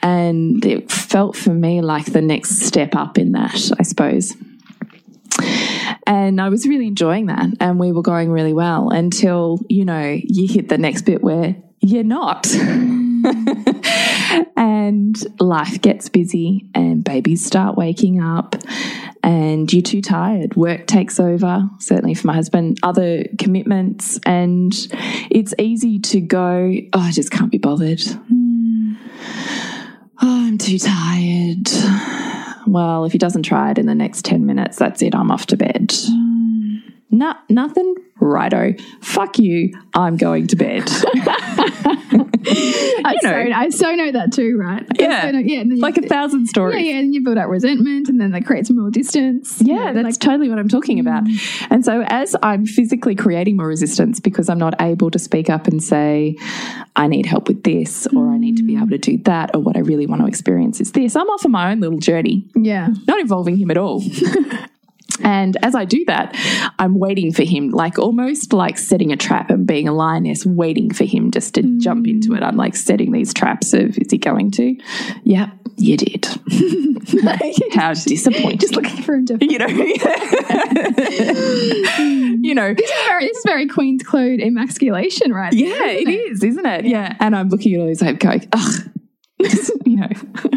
[0.01, 4.35] And it felt for me like the next step up in that, I suppose.
[6.05, 7.47] And I was really enjoying that.
[7.59, 11.55] And we were going really well until, you know, you hit the next bit where
[11.79, 12.43] you're not.
[12.43, 13.69] Mm.
[14.55, 18.55] and life gets busy and babies start waking up
[19.23, 20.55] and you're too tired.
[20.55, 24.19] Work takes over, certainly for my husband, other commitments.
[24.25, 24.73] And
[25.31, 28.01] it's easy to go, oh, I just can't be bothered.
[28.01, 28.93] Hmm.
[30.21, 31.69] Oh, I'm too tired.
[32.67, 35.15] Well, if he doesn't try it in the next 10 minutes, that's it.
[35.15, 35.93] I'm off to bed.
[35.93, 36.77] Hmm.
[37.09, 37.95] No, nothing.
[38.19, 38.73] Righto.
[39.01, 39.73] Fuck you.
[39.93, 40.89] I'm going to bed.
[43.05, 44.83] I, so, I so know that too, right?
[44.83, 45.21] I Yeah.
[45.21, 45.61] so know- yeah.
[45.63, 46.75] You, like a thousand stories.
[46.75, 46.99] yeah, yeah.
[46.99, 49.61] And you build up resentment, and then that creates more distance.
[49.61, 51.23] Yeah, that's like, totally what I'm talking about.
[51.25, 51.67] Mm.
[51.69, 55.67] And so, as I'm physically creating more resistance because I'm not able to speak up
[55.67, 56.37] and say,
[56.95, 58.81] I need help with this, or I need to be mm.
[58.81, 61.45] able to do that, or what I really want to experience is this, I'm off
[61.45, 62.89] on my own little journey, yeah.
[63.07, 64.03] not involving him at all.
[65.21, 66.35] And as I do that,
[66.79, 70.93] I'm waiting for him, like almost like setting a trap and being a lioness, waiting
[70.93, 72.43] for him just to jump into it.
[72.43, 74.75] I'm like setting these traps of, is he going to?
[75.23, 76.25] Yeah, you did.
[77.73, 78.57] How disappointing.
[78.59, 79.37] Just looking for him to.
[79.41, 79.67] you know,
[82.41, 85.53] you know, This is very, this is very Queen's Code emasculation, right?
[85.53, 86.85] yeah, isn't it is, isn't it?
[86.85, 87.15] Yeah.
[87.19, 88.89] And I'm looking at all these, I'm going, ugh,
[89.85, 90.07] you know,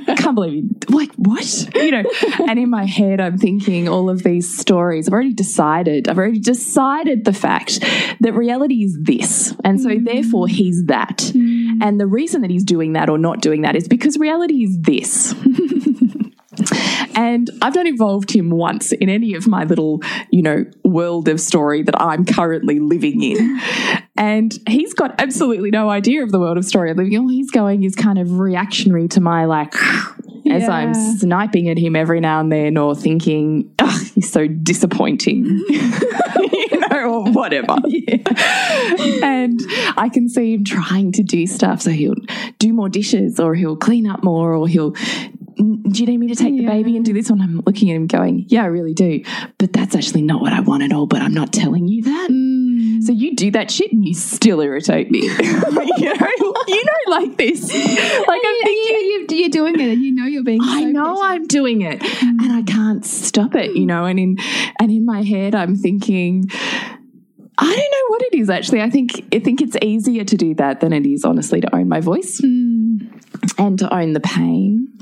[0.09, 1.75] I can't believe you, like, what?
[1.75, 2.05] You know,
[2.49, 5.09] and in my head, I'm thinking all of these stories.
[5.09, 7.81] I've already decided, I've already decided the fact
[8.21, 9.55] that reality is this.
[9.65, 10.05] And so, mm.
[10.05, 11.19] therefore, he's that.
[11.19, 11.83] Mm.
[11.83, 14.79] And the reason that he's doing that or not doing that is because reality is
[14.81, 15.35] this.
[17.17, 21.41] And I've not involved him once in any of my little, you know, world of
[21.41, 23.59] story that I'm currently living in.
[24.19, 27.23] And he's got absolutely no idea of the world of story I'm living in.
[27.23, 29.75] All he's going is kind of reactionary to my like
[30.51, 35.45] as I'm sniping at him every now and then or thinking, ugh, he's so disappointing.
[35.69, 37.77] you know, or whatever.
[39.23, 39.61] And
[39.97, 41.83] I can see him trying to do stuff.
[41.83, 42.15] So he'll
[42.59, 46.29] do more dishes or he'll clean up more or he'll "Mm, do you need me
[46.29, 47.41] to take the baby and do this one?
[47.41, 49.23] I'm looking at him going, yeah, I really do.
[49.59, 51.07] But that's actually not what I want at all.
[51.07, 52.29] But I'm not telling you that.
[52.31, 53.03] Mm.
[53.03, 55.21] So you do that shit and you still irritate me.
[55.23, 57.73] you know, you know, like this.
[57.73, 60.61] Like I'm thinking, you, you're doing it, and you know you're being.
[60.63, 62.23] I so know I'm doing it, mm.
[62.23, 63.77] and I can't stop it.
[63.77, 64.37] You know, and in
[64.81, 66.51] and in my head, I'm thinking.
[67.59, 68.83] I don't know what it is actually.
[68.83, 71.89] I think I think it's easier to do that than it is honestly to own
[71.89, 73.11] my voice mm.
[73.59, 74.93] and to own the pain.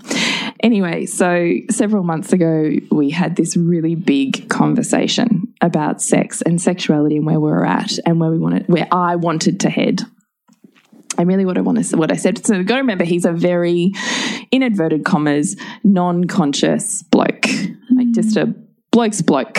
[0.61, 7.17] Anyway, so several months ago we had this really big conversation about sex and sexuality
[7.17, 10.03] and where we were at and where we wanted where I wanted to head.
[11.17, 12.45] And really what I want to what I said.
[12.45, 13.93] So got to remember he's a very
[14.51, 17.47] in inverted commas non-conscious bloke.
[17.91, 18.53] Like just a
[18.91, 19.59] bloke's bloke,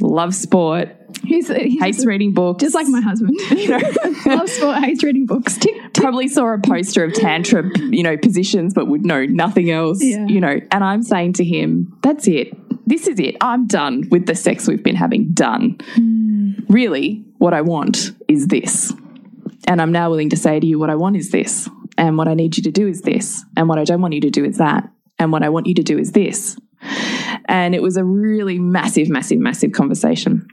[0.00, 0.90] loves sport,
[1.22, 2.62] He's, he's hates reading books.
[2.62, 3.38] just like my husband.
[3.50, 3.80] You know,
[4.26, 5.56] loves sport, hates reading books.
[5.58, 5.94] Tick, tick.
[5.94, 10.26] probably saw a poster of tantra, you know, positions, but would know nothing else, Yeah.
[10.26, 10.60] you know.
[10.70, 12.52] And I'm saying to him, that's it.
[12.86, 13.36] This is it.
[13.40, 15.32] I'm done with the sex we've been having.
[15.32, 15.78] Done.
[15.94, 16.52] Hmm.
[16.68, 18.92] Really, what I want is this.
[19.66, 21.68] And I'm now willing to say to you, what I want is this.
[21.96, 23.44] And what I need you to do is this.
[23.56, 24.88] And what I don't want you to do is that.
[25.18, 26.58] And what I want you to do is this.
[27.46, 30.46] And it was a really massive, massive, massive conversation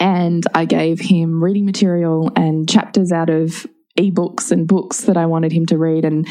[0.00, 3.66] and I gave him reading material and chapters out of
[3.98, 6.04] ebooks and books that I wanted him to read.
[6.04, 6.26] And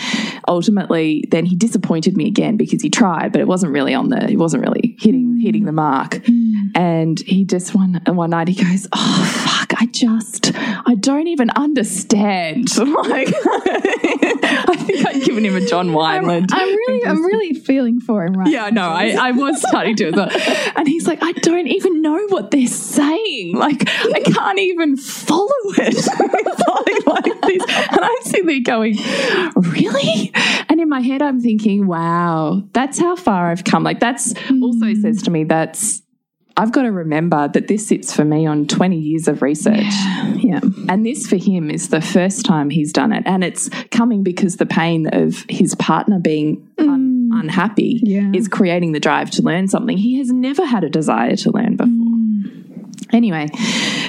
[0.48, 4.30] ultimately then he disappointed me again because he tried but it wasn't really on the
[4.30, 5.42] it wasn't really hitting mm.
[5.42, 6.12] hitting the mark.
[6.12, 6.72] Mm.
[6.76, 10.52] And he just one one night he goes oh fuck I just
[10.94, 17.06] I don't even understand like I think I'd given him a John Wineland I'm really,
[17.06, 20.30] I'm really feeling for him right yeah, no, I, I was starting to well.
[20.76, 23.56] And he's like, I don't even know what they're saying.
[23.56, 25.96] Like, I can't even follow it.
[25.96, 27.64] Something like this.
[27.92, 28.98] And I'm sitting there going,
[29.56, 30.32] Really?
[30.70, 33.84] And in my head, I'm thinking, wow, that's how far I've come.
[33.84, 35.02] Like, that's also mm.
[35.02, 36.02] says to me, that's,
[36.56, 39.94] I've got to remember that this sits for me on 20 years of research.
[40.38, 40.60] Yeah.
[40.90, 43.24] And this for him is the first time he's done it.
[43.26, 47.40] And it's coming because the pain of his partner being un- mm.
[47.40, 48.30] unhappy Yeah.
[48.34, 51.78] is creating the drive to learn something he has never had a desire to learn
[51.78, 51.90] before.
[51.90, 53.14] Mm.
[53.14, 53.48] Anyway,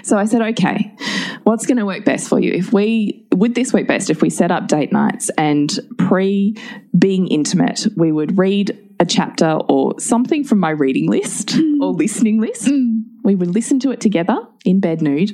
[0.02, 0.94] so I said, okay,
[1.44, 2.52] what's going to work best for you?
[2.52, 6.56] If we, would this work best if we set up date nights and pre
[6.98, 11.80] being intimate, we would read a chapter or something from my reading list mm.
[11.80, 12.66] or listening list.
[12.66, 13.02] Mm.
[13.24, 15.32] We would listen to it together in bed nude,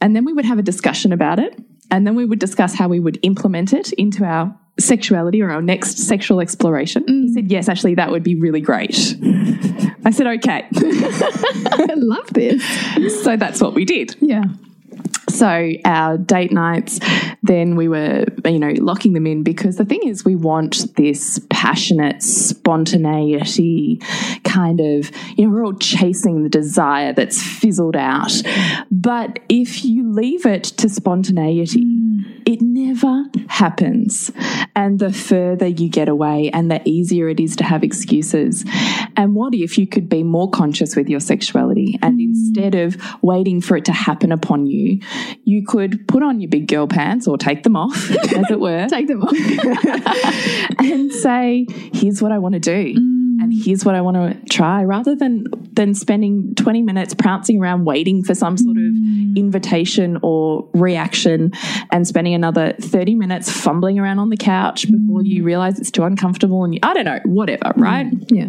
[0.00, 1.58] and then we would have a discussion about it.
[1.90, 5.62] And then we would discuss how we would implement it into our sexuality or our
[5.62, 7.04] next sexual exploration.
[7.06, 7.34] He mm.
[7.34, 9.16] said, Yes, actually, that would be really great.
[10.04, 10.66] I said, Okay.
[10.74, 13.22] I love this.
[13.22, 14.16] so that's what we did.
[14.20, 14.44] Yeah.
[15.34, 17.00] So our date nights,
[17.42, 21.40] then we were, you know, locking them in because the thing is, we want this
[21.50, 24.00] passionate spontaneity
[24.44, 28.32] kind of, you know, we're all chasing the desire that's fizzled out.
[28.90, 32.42] But if you leave it to spontaneity, mm.
[32.46, 34.30] it never happens.
[34.76, 38.64] And the further you get away and the easier it is to have excuses.
[39.16, 42.24] And what if you could be more conscious with your sexuality and mm.
[42.24, 45.00] instead of waiting for it to happen upon you,
[45.44, 48.86] you could put on your big girl pants or take them off, as it were,
[48.94, 49.32] Take them off.
[50.78, 52.94] and say, here's what I want to do.
[52.94, 53.42] Mm.
[53.42, 57.84] And here's what I want to try, rather than than spending 20 minutes prancing around
[57.84, 59.36] waiting for some sort of mm.
[59.36, 61.52] invitation or reaction
[61.90, 64.92] and spending another 30 minutes fumbling around on the couch mm.
[64.92, 68.06] before you realize it's too uncomfortable and you, I don't know, whatever, right?
[68.28, 68.48] yeah.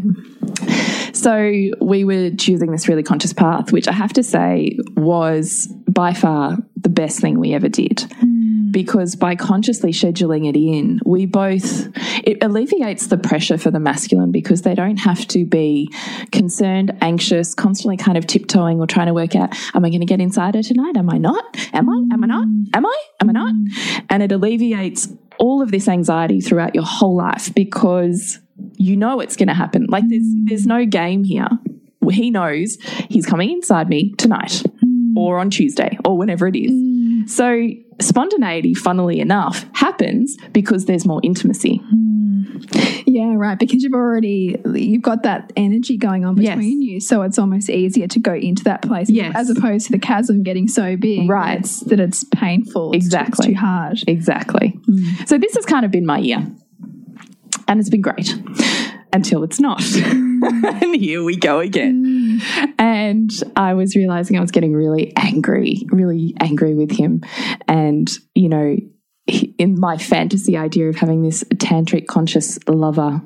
[1.14, 6.13] So we were choosing this really conscious path, which I have to say was by
[6.13, 7.97] far the best thing we ever did.
[7.97, 8.71] Mm.
[8.71, 11.88] Because by consciously scheduling it in, we both,
[12.23, 15.89] it alleviates the pressure for the masculine because they don't have to be
[16.34, 20.05] concerned, anxious, constantly kind of tiptoeing or trying to work out, am I going to
[20.05, 20.97] get inside her tonight?
[20.97, 21.43] Am I not?
[21.73, 22.03] Am I?
[22.13, 22.47] Am I not?
[22.47, 22.65] Mm.
[22.73, 23.03] Am I?
[23.21, 23.55] Am I not?
[23.55, 24.05] Mm.
[24.10, 25.08] And it alleviates
[25.39, 28.39] all of this anxiety throughout your whole life because
[28.75, 29.86] you know it's going to happen.
[29.88, 31.47] Like there's there's no game here.
[32.12, 32.77] He knows
[33.10, 34.62] he's coming inside me tonight
[35.15, 36.71] or on Tuesday or whenever it is.
[36.71, 37.30] Mm.
[37.30, 37.69] So
[38.01, 41.82] spontaneity, funnily enough, happens because there's more intimacy.
[41.93, 43.04] Mm.
[43.06, 43.58] Yeah, right.
[43.60, 46.56] Because you've already you've got that energy going on Yes.
[46.56, 49.10] between you, so it's almost easier to go into that place.
[49.10, 49.34] Yes.
[49.36, 51.56] as opposed to the chasm getting so big, Right.
[51.56, 52.91] That it's, that it's painful.
[52.93, 53.47] It's too- Exactly.
[53.51, 53.99] it's too hard.
[54.08, 54.80] Exactly.
[54.89, 55.28] Mm.
[55.28, 56.45] So this has kind of been my year.
[57.67, 58.34] And it's been great
[59.15, 59.82] until it's not.
[59.95, 62.04] and here we go again.
[62.41, 62.73] Mm.
[62.78, 67.21] And I was realizing I was getting really angry, really angry with him.
[67.67, 68.75] And, you know,
[69.58, 73.21] in my fantasy idea of having this tantric conscious lover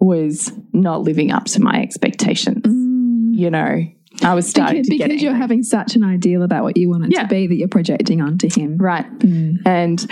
[0.00, 2.64] was not living up to my expectations.
[2.64, 3.36] Mm.
[3.36, 3.82] You know,
[4.22, 6.88] I was starting Because, to get because you're having such an ideal about what you
[6.88, 7.22] want it Yeah.
[7.24, 8.78] to be that you're projecting onto him.
[8.78, 9.06] right.
[9.18, 9.58] Mm.
[9.66, 10.10] And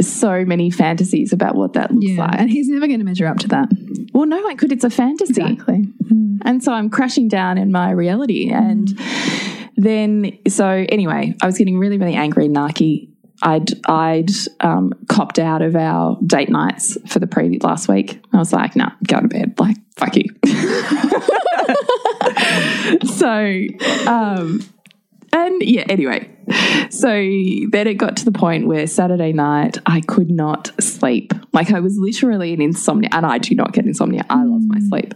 [0.00, 2.40] so many fantasies about what that looks Yeah, like.
[2.40, 3.68] and he's never going to measure up to that.
[4.12, 4.72] Well, no one could.
[4.72, 5.40] It's a fantasy.
[5.42, 5.84] Exactly.
[6.44, 8.50] And so I'm crashing down in my reality.
[8.50, 8.88] And
[9.76, 13.08] then, so anyway, I was getting really, really angry and narky.
[13.42, 18.22] I'd, I'd um, copped out of our date nights for the previous last week.
[18.32, 19.54] I was like, nah, go to bed.
[19.58, 20.24] Like, fuck you.
[23.06, 24.60] so, um,
[25.34, 26.30] and yeah, anyway.
[26.90, 31.32] So then it got to the point where Saturday night I could not sleep.
[31.52, 34.24] Like I was literally in insomnia, and I do not get insomnia.
[34.30, 34.88] I love my mm.
[34.88, 35.14] sleep,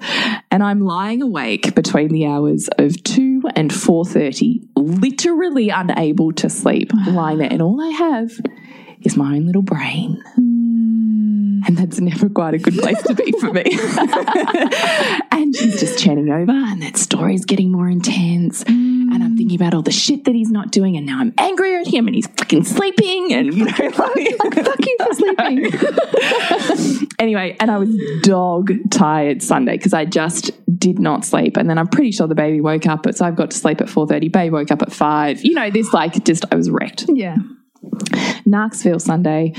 [0.50, 6.50] and I'm lying awake between the hours of two and four thirty, literally unable to
[6.50, 8.32] sleep, lying there, and all I have
[9.02, 10.20] is my own little brain.
[10.36, 11.68] Mm.
[11.68, 13.64] And that's never quite a good place to be for me.
[15.32, 18.64] and she's just chatting over, and that story's getting more intense.
[18.64, 18.87] Mm.
[19.12, 21.76] And I'm thinking about all the shit that he's not doing, and now I'm angry
[21.76, 27.08] at him, and he's fucking sleeping, and you know, like, Fuck you for sleeping.
[27.18, 31.56] anyway, and I was dog tired Sunday because I just did not sleep.
[31.56, 33.80] And then I'm pretty sure the baby woke up at so I've got to sleep
[33.80, 34.32] at 4:30.
[34.32, 35.44] Baby woke up at five.
[35.44, 37.06] You know, this like just I was wrecked.
[37.08, 37.36] yeah.
[38.44, 39.52] Knoxville Sunday,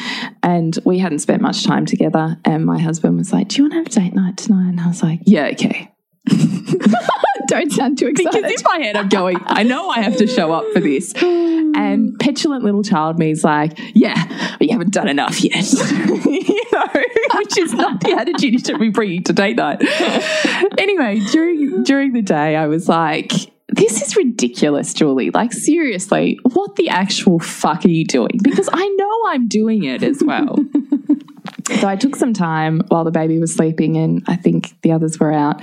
[0.44, 2.38] and we hadn't spent much time together.
[2.44, 4.80] And my husband was like, "Do you want to have a date night tonight?" And
[4.80, 5.92] I was like, "Yeah, okay."
[7.48, 8.44] Don't sound too excited.
[8.44, 11.14] Because in my head, I'm going, I know I have to show up for this.
[11.16, 15.72] And petulant little child me is like, yeah, but you haven't done enough yet.
[16.26, 16.88] you know,
[17.36, 19.82] which is not the attitude you should be bringing to date night.
[20.78, 23.32] anyway, during during the day, I was like,
[23.70, 25.30] this is ridiculous, Julie.
[25.32, 28.40] Like, seriously, what the actual fuck are you doing?
[28.42, 30.58] Because I know I'm doing it as well.
[31.80, 35.20] So I took some time while the baby was sleeping and I think the others
[35.20, 35.62] were out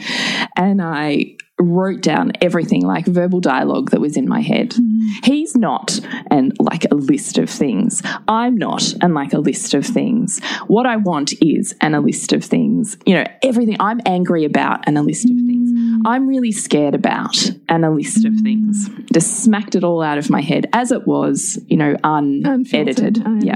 [0.56, 4.70] and I wrote down everything like verbal dialogue that was in my head.
[4.70, 5.08] Mm-hmm.
[5.24, 5.98] He's not
[6.30, 8.02] and like a list of things.
[8.28, 10.40] I'm not and like a list of things.
[10.66, 12.98] What I want is and a list of things.
[13.06, 15.72] You know, everything I'm angry about and a list of things.
[15.72, 16.02] Mm.
[16.04, 18.88] I'm really scared about and a list of things.
[18.90, 19.12] Mm.
[19.12, 23.16] Just smacked it all out of my head as it was, you know, unedited.
[23.18, 23.54] Unfiltered, Yeah.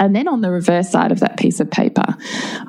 [0.00, 2.04] And then on the reverse side of that piece of paper,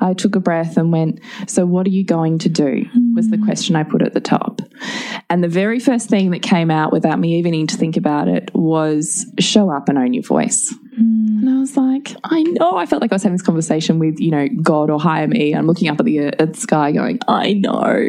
[0.00, 2.84] I took a breath and went, So, what are you going to do?
[3.14, 4.60] was the question I put at the top.
[5.28, 8.28] And the very first thing that came out without me even needing to think about
[8.28, 10.74] it was show up and own your voice.
[10.96, 12.76] And I was like, I know.
[12.76, 15.54] I felt like I was having this conversation with, you know, God or higher me.
[15.54, 18.08] I'm looking up at the, at the sky going, I know.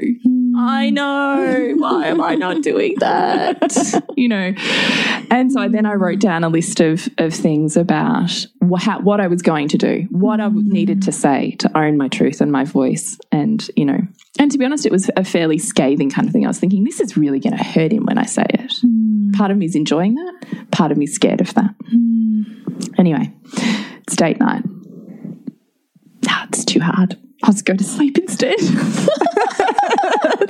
[0.56, 0.94] I mm.
[0.94, 1.74] know.
[1.78, 4.04] Why am I not doing that?
[4.16, 4.54] you know.
[5.30, 9.20] And so then I wrote down a list of, of things about what, how, what
[9.20, 11.14] I was going to do, what I needed to mm.
[11.14, 13.18] say to own my truth and my voice.
[13.32, 14.00] And, you know,
[14.40, 16.46] and to be honest, it was a fairly scathing kind of thing.
[16.46, 18.72] I was thinking, this is really going to hurt him when I say it.
[18.86, 19.34] Mm.
[19.34, 21.74] Part of me is enjoying that, part of me is scared of that.
[22.98, 23.34] Anyway,
[24.04, 24.64] it's date night.
[26.28, 27.18] Ah, too hard.
[27.44, 28.60] I'll just go to sleep instead.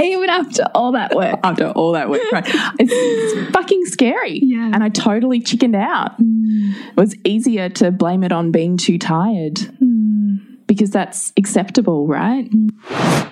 [0.01, 1.39] Even after all that work.
[1.43, 2.43] After all that work, right?
[2.79, 4.39] It's, it's fucking scary.
[4.43, 4.71] Yeah.
[4.73, 6.19] And I totally chickened out.
[6.19, 6.73] Mm.
[6.89, 10.39] It was easier to blame it on being too tired mm.
[10.67, 12.49] because that's acceptable, right?
[12.49, 13.31] Mm.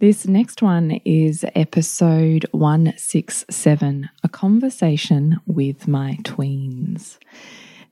[0.00, 7.18] This next one is episode 167 A Conversation with My Tweens.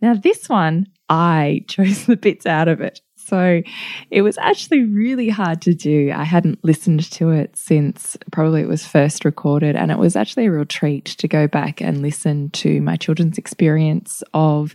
[0.03, 3.01] Now, this one, I chose the bits out of it.
[3.27, 3.63] So
[4.11, 6.13] it was actually really hard to do.
[6.15, 10.47] I hadn't listened to it since probably it was first recorded, and it was actually
[10.47, 14.75] a real treat to go back and listen to my children's experience of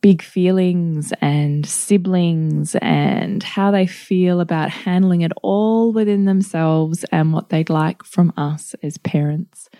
[0.00, 7.32] big feelings and siblings and how they feel about handling it all within themselves and
[7.32, 9.70] what they'd like from us as parents.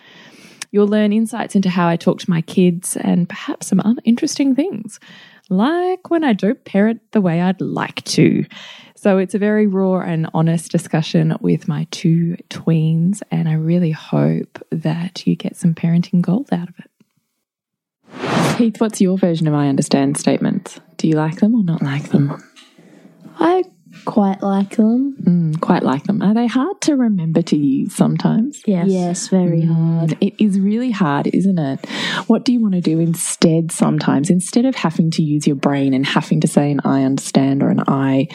[0.73, 4.55] You'll learn insights into how I talk to my kids and perhaps some other interesting
[4.55, 4.99] things,
[5.47, 8.43] like when I don't parent the way I'd like to.
[8.95, 13.91] So it's a very raw and honest discussion with my two tweens, and I really
[13.91, 18.57] hope that you get some parenting gold out of it.
[18.57, 20.79] Heath, what's your version of I understand statements?
[20.97, 22.43] Do you like them or not like them?
[23.37, 23.63] I
[24.05, 25.15] quite like them.
[25.21, 26.21] Mm, quite like them.
[26.21, 28.61] Are they hard to remember to use sometimes?
[28.65, 28.87] Yes.
[28.89, 30.17] Yes, very hard.
[30.21, 31.85] It is really hard, isn't it?
[32.27, 34.29] What do you want to do instead sometimes?
[34.29, 37.69] Instead of having to use your brain and having to say an I understand or
[37.69, 38.27] an I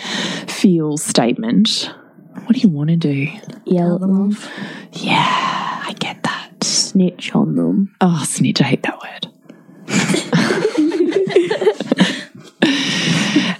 [0.46, 1.92] feel statement,
[2.44, 3.28] what do you want to do?
[3.64, 4.36] Yell at them.
[4.92, 6.64] Yeah, I get that.
[6.64, 7.94] Snitch on them.
[8.00, 10.64] Oh, snitch, I hate that word.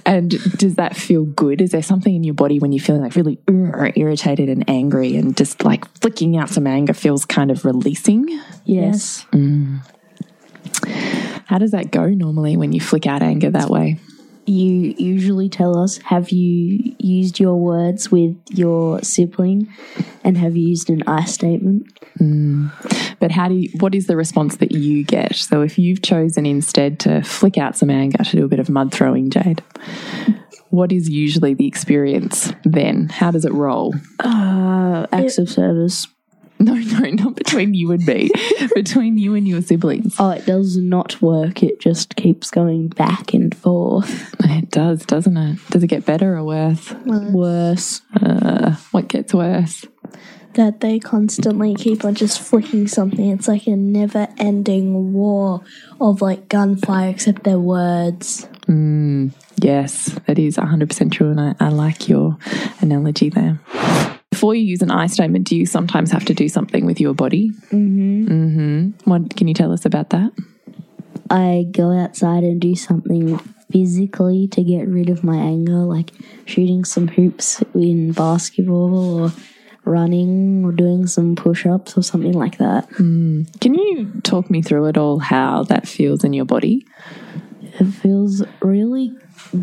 [0.08, 1.60] and does that feel good?
[1.60, 5.14] Is there something in your body when you're feeling like really uh, irritated and angry
[5.16, 8.26] and just like flicking out some anger feels kind of releasing?
[8.64, 9.26] Yes.
[11.44, 14.00] How does that go normally when you flick out anger that way?
[14.46, 19.68] You usually tell us have you used your words with your sibling
[20.24, 21.86] and have you used an I statement?
[23.20, 25.34] But how do you, what is the response that you get?
[25.34, 28.68] So if you've chosen instead to flick out some anger to do a bit of
[28.68, 29.62] mud throwing, Jade,
[30.70, 33.08] what is usually the experience then?
[33.08, 33.94] How does it roll?
[34.20, 36.06] Uh, acts of service.
[36.60, 38.30] No, no, not between you and me.
[38.74, 40.16] between you and your siblings.
[40.18, 41.62] Oh, it does not work.
[41.62, 44.34] It just keeps going back and forth.
[44.40, 45.60] It does, doesn't it?
[45.70, 46.92] Does it get better or worse?
[47.04, 48.00] Worse.
[48.20, 49.86] Uh, what gets worse?
[50.54, 53.30] That they constantly keep on just flicking something.
[53.30, 55.62] It's like a never ending war
[56.00, 58.48] of like gunfire, except their words.
[58.66, 61.30] Mm, yes, that is 100% true.
[61.30, 62.36] And I, I like your
[62.80, 63.60] analogy there.
[64.30, 67.14] Before you use an I statement, do you sometimes have to do something with your
[67.14, 67.50] body?
[67.70, 68.26] Mm-hmm.
[68.28, 69.10] Mm-hmm.
[69.10, 70.32] What can you tell us about that?
[71.30, 73.38] I go outside and do something
[73.70, 76.12] physically to get rid of my anger, like
[76.44, 79.32] shooting some hoops in basketball or
[79.88, 82.88] running or doing some push ups or something like that.
[82.92, 83.42] Hmm.
[83.60, 86.86] Can you talk me through it all, how that feels in your body?
[87.62, 89.16] It feels really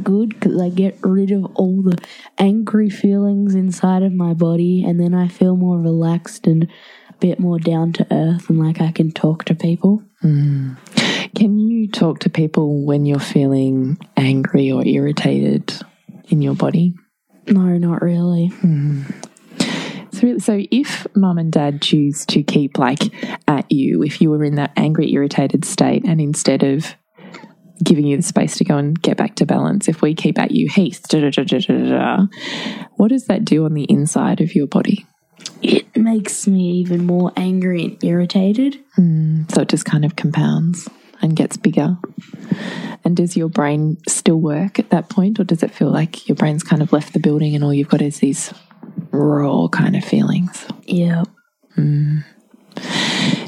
[0.04, 1.98] good because I get rid of all the
[2.38, 6.64] angry feelings inside of my body and then I feel more relaxed and
[7.10, 10.02] a bit more down to earth and like I can talk to people.
[10.22, 10.74] Hmm.
[11.36, 15.74] Can you talk to people when you're feeling angry or irritated
[16.30, 16.96] in your body?
[17.48, 18.52] No, not really.
[18.62, 19.35] So,
[20.24, 23.04] really- so if mum and dad choose to keep like
[23.48, 26.96] at you, if you were in that angry, irritated state, and instead of
[27.84, 30.52] giving you the space to go and get back to balance, if we keep at
[30.52, 32.28] you, Heath, da, da, da, da, da, da, da,
[32.96, 35.06] what does that do on the inside of your body?
[35.62, 38.80] It makes me even more angry and irritated.
[38.98, 40.88] Mm, so it just kind of compounds
[41.22, 41.98] and gets bigger.
[43.04, 46.36] And does your brain still work at that point, or does it feel like your
[46.36, 48.54] brain's kind of left the building and all you've got is these
[49.16, 50.66] raw kind of feelings?
[50.84, 51.24] Yeah.
[51.78, 52.24] Mm.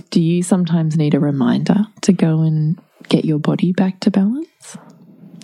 [0.09, 4.77] Do you sometimes need a reminder to go and get your body back to balance?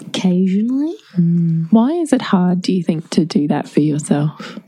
[0.07, 0.95] Occasionally.
[1.15, 1.67] Mm.
[1.71, 4.59] Why is it hard, do you think, to do that for yourself?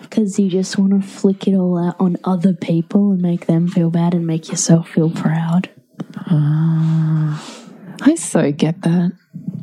[0.00, 3.68] Because you just want to flick it all out on other people and make them
[3.68, 5.70] feel bad and make yourself feel proud.
[6.16, 7.42] Ah.
[8.02, 9.12] I so get that.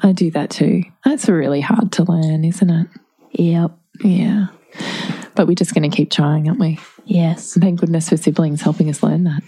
[0.01, 0.84] I do that too.
[1.03, 2.88] That's really hard to learn, isn't it?
[3.32, 3.72] Yep.
[4.03, 4.47] Yeah.
[5.36, 6.80] But we're just going to keep trying, aren't we?
[7.05, 7.53] Yes.
[7.53, 9.43] Thank goodness for siblings helping us learn that.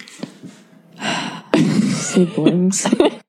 [1.95, 2.87] Siblings.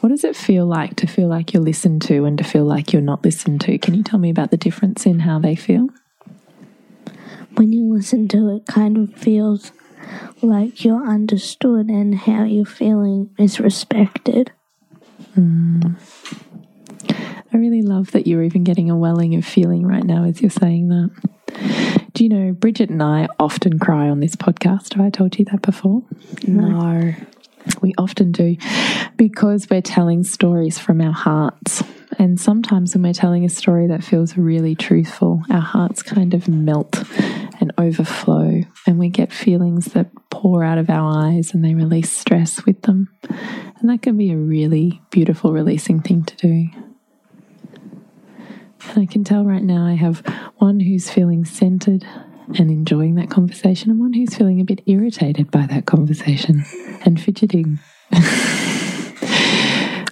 [0.00, 2.90] What does it feel like to feel like you're listened to and to feel like
[2.90, 3.76] you're not listened to?
[3.76, 5.88] Can you tell me about the difference in how they feel?
[7.56, 9.72] When you listen to it, kind of feels
[10.40, 14.52] like you're understood and how you're feeling is respected.
[15.34, 15.92] Hmm.
[17.52, 20.50] I really love that you're even getting a welling of feeling right now as you're
[20.50, 21.10] saying that.
[22.12, 24.94] Do you know, Bridget and I often cry on this podcast.
[24.94, 26.02] Have I told you that before?
[26.46, 27.14] no.
[27.82, 28.56] We often do
[29.16, 31.82] because we're telling stories from our hearts.
[32.18, 36.48] And sometimes when we're telling a story that feels really truthful, our hearts kind of
[36.48, 37.04] melt
[37.60, 42.10] and overflow, and we get feelings that pour out of our eyes and they release
[42.10, 43.08] stress with them.
[43.28, 46.89] And that can be a really beautiful releasing thing to do.
[48.88, 50.18] And I can tell right now I have
[50.56, 52.04] one who's feeling centered
[52.58, 56.64] and enjoying that conversation, and one who's feeling a bit irritated by that conversation
[57.04, 57.78] and fidgeting.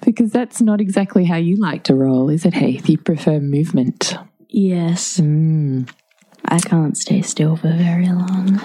[0.05, 2.89] because that's not exactly how you like to roll, is it, Heath?
[2.89, 4.15] You prefer movement.
[4.49, 5.19] Yes.
[5.19, 5.91] Mm.
[6.45, 8.61] I can't stay still for very long.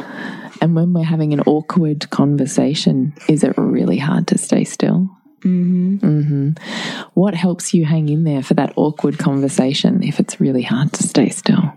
[0.62, 5.10] And when we're having an awkward conversation, is it really hard to stay still?
[5.44, 5.98] Mm-hmm.
[5.98, 6.50] hmm
[7.14, 11.04] What helps you hang in there for that awkward conversation if it's really hard to
[11.04, 11.74] stay still?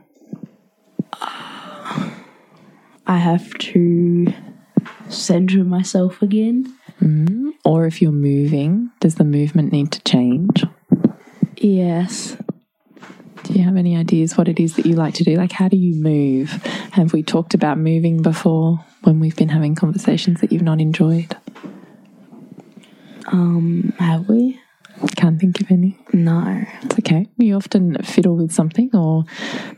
[3.09, 4.33] I have to
[5.09, 6.73] center myself again.
[7.65, 10.65] Or if you're moving, does the movement need to change?
[11.57, 12.37] Yes.
[13.43, 15.37] Do you have any ideas what it is that you like to do?
[15.37, 16.51] Like, how do you move?
[16.93, 21.37] Have we talked about moving before when we've been having conversations that you've not enjoyed?
[23.27, 24.61] Um, have we?
[25.17, 25.99] Can't think of any.
[26.13, 26.65] No.
[26.83, 27.27] It's okay.
[27.37, 29.25] You often fiddle with something or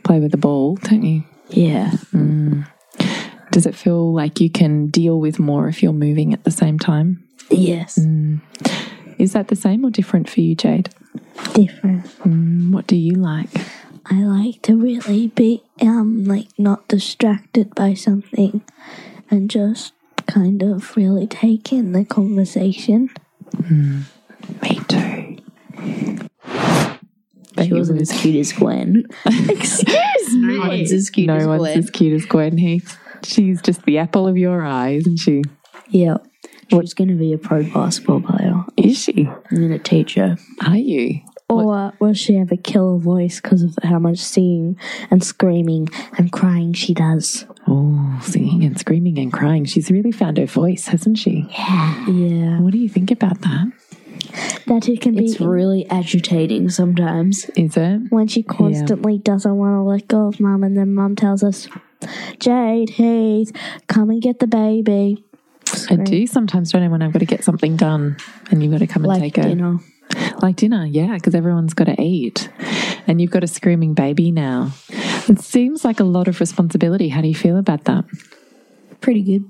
[0.03, 1.23] play with a ball, don't you?
[1.49, 1.91] Yeah.
[3.51, 6.79] Does it feel like you can deal with more if you're moving at the same
[6.79, 7.27] time?
[7.49, 7.97] Yes.
[9.17, 10.89] Is that the same or different for you, Jade?
[11.53, 12.05] Different.
[12.19, 13.49] Mm, What do you like?
[14.05, 18.61] I like to really be um like not distracted by something
[19.29, 19.93] and just
[20.27, 23.09] kind of really take in the conversation.
[23.55, 24.03] Mm.
[24.61, 26.23] Me too.
[27.55, 29.05] But She wasn't as cute as Gwen.
[29.25, 30.57] Excuse me.
[30.57, 31.77] No one's as cute no as one's Gwen.
[31.79, 32.97] as cute as Gwen Heath.
[33.23, 35.41] She's just the apple of your eye, isn't she?
[35.89, 36.17] Yeah.
[36.69, 38.63] She's going to be a pro basketball player.
[38.77, 39.27] Is she?
[39.27, 40.37] I'm going to teach her.
[40.65, 41.19] Are you?
[41.49, 44.77] Or will she have a killer voice because of how much singing
[45.09, 47.45] and screaming and crying she does?
[47.67, 49.65] Oh, singing and screaming and crying.
[49.65, 51.47] She's really found her voice, hasn't she?
[51.49, 52.07] Yeah.
[52.07, 52.59] Yeah.
[52.61, 53.71] What do you think about that?
[54.67, 57.45] That it can be It's really agitating sometimes.
[57.55, 58.11] Is it?
[58.11, 61.67] when she constantly doesn't want to let go of mum, and then mum tells us,
[62.39, 63.51] Jade, Heath,
[63.87, 65.25] come and get the baby.
[65.89, 68.17] I do sometimes, don't I, when I've got to get something done
[68.51, 69.79] and you've got to come and Like take a dinner.
[70.41, 72.49] Like dinner, yeah, because everyone's got to eat.
[73.07, 74.71] And you've got a screaming baby now.
[75.27, 77.09] It seems like a lot of responsibility.
[77.09, 78.05] How do you feel about that?
[79.01, 79.45] Pretty good.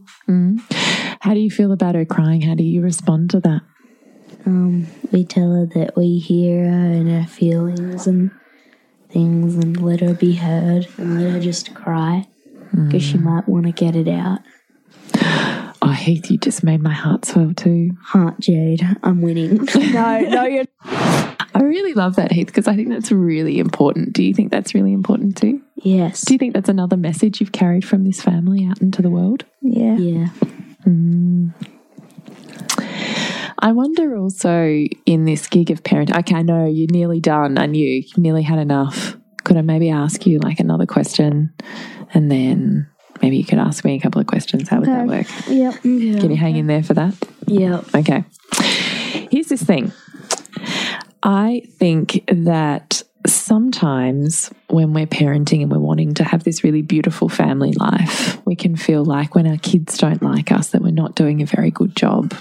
[1.22, 2.42] How do you feel about her crying?
[2.42, 3.62] How do you respond to that?
[4.46, 8.32] Um, we tell her that we hear her and her feelings and
[9.10, 12.28] things and let her be heard and let her just cry
[12.72, 14.40] because she might want to get it out.
[15.82, 17.92] Oh, Heath, you just made my heart swell too.
[18.02, 19.66] Heart Jade, I'm winning.
[19.76, 20.66] no, no, you're.
[20.86, 24.14] I really love that, Heath, because I think that's really important.
[24.14, 25.62] Do you think that's really important too?
[25.76, 26.22] Yes.
[26.22, 29.46] Do you think that's another message you've carried from this family out into the world?
[29.62, 29.98] Yeah.
[29.98, 30.28] Yeah.
[30.86, 31.54] Mm.
[33.62, 36.18] I wonder also in this gig of parenting.
[36.20, 37.58] Okay, I know you're nearly done.
[37.58, 39.18] I knew you nearly had enough.
[39.44, 41.54] Could I maybe ask you like another question,
[42.14, 42.88] and then
[43.22, 44.70] maybe you could ask me a couple of questions?
[44.70, 45.28] How would that work?
[45.48, 45.82] Yep.
[45.82, 47.16] Can you hang in there for that?
[47.48, 47.82] Yeah.
[47.96, 48.24] Okay.
[49.32, 49.92] Here's this thing.
[51.22, 57.28] I think that sometimes when we're parenting and we're wanting to have this really beautiful
[57.30, 61.16] family life, we can feel like when our kids don't like us that we're not
[61.16, 62.34] doing a very good job.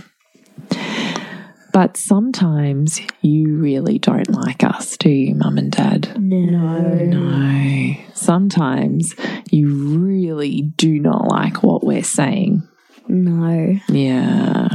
[1.79, 6.21] But sometimes you really don't like us, do you, mum and dad?
[6.21, 6.81] No.
[6.81, 7.95] No.
[8.15, 9.15] Sometimes
[9.53, 12.67] you really do not like what we're saying.
[13.07, 13.79] No.
[13.91, 14.71] Yeah.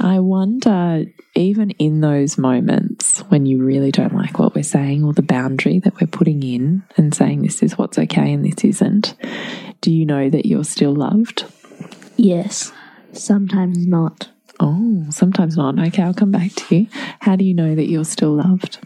[0.00, 5.12] I wonder, even in those moments when you really don't like what we're saying or
[5.12, 9.14] the boundary that we're putting in and saying this is what's okay and this isn't,
[9.82, 11.44] do you know that you're still loved?
[12.16, 12.72] Yes.
[13.12, 14.30] Sometimes not.
[14.64, 15.76] Oh, sometimes not.
[15.76, 16.86] Okay, I'll come back to you.
[17.20, 18.78] How do you know that you're still loved?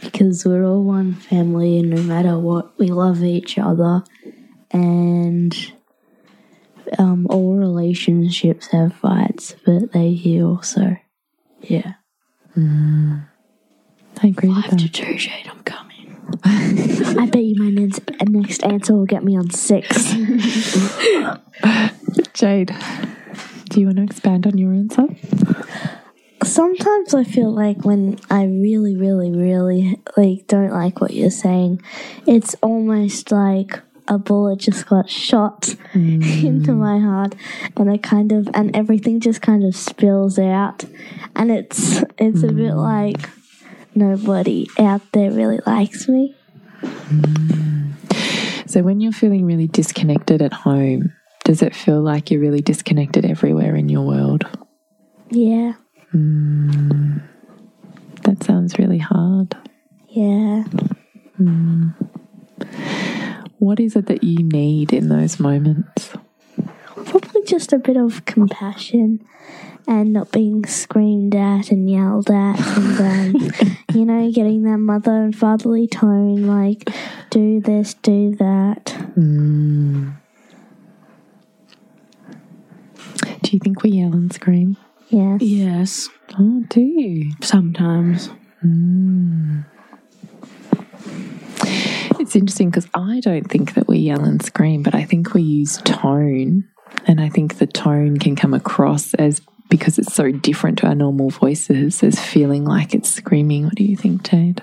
[0.00, 4.04] Because we're all one family and no matter what, we love each other.
[4.70, 5.54] And
[6.98, 10.62] um, all relationships have fights, but they heal.
[10.62, 10.96] So,
[11.60, 11.94] yeah.
[12.56, 13.20] I
[14.22, 16.16] agree Five to two, Jade, I'm coming.
[16.42, 20.14] I bet you my next, next answer will get me on six.
[22.32, 22.74] Jade,
[23.68, 25.06] do you want to expand on your answer?
[26.42, 31.82] Sometimes I feel like when I really, really, really like don't like what you're saying,
[32.26, 36.76] it's almost like a bullet just got shot into mm.
[36.76, 37.34] my heart,
[37.76, 40.84] and I kind of and everything just kind of spills out,
[41.36, 42.76] and it's it's a bit mm.
[42.76, 43.28] like
[43.94, 46.34] nobody out there really likes me.
[46.82, 47.92] Mm.
[48.66, 51.12] So, when you're feeling really disconnected at home,
[51.48, 54.44] does it feel like you're really disconnected everywhere in your world?
[55.30, 55.72] Yeah,
[56.10, 57.16] hmm.
[58.24, 59.56] That sounds really hard.
[60.10, 60.64] yeah.
[61.38, 61.88] Hmm.
[63.60, 66.12] What is it that you need in those moments?
[67.06, 69.24] Probably just a bit of compassion
[69.86, 73.50] and not being screamed at and yelled at and um,
[73.94, 76.90] you know getting that mother and fatherly tone like
[77.30, 80.10] do this do that hmm.
[83.48, 84.76] Do you think we yell and scream?
[85.08, 86.10] yes Yes.
[86.38, 87.32] Oh, do you?
[87.40, 88.26] Sometimes.
[88.60, 89.60] Hmm.
[92.20, 95.40] It's interesting because I don't think that we yell and scream, but I think we
[95.40, 96.68] use tone.
[97.06, 99.40] And I think the tone can come across as
[99.70, 103.64] because it's so different to our normal voices as feeling like it's screaming.
[103.64, 104.62] What do you think, Jade?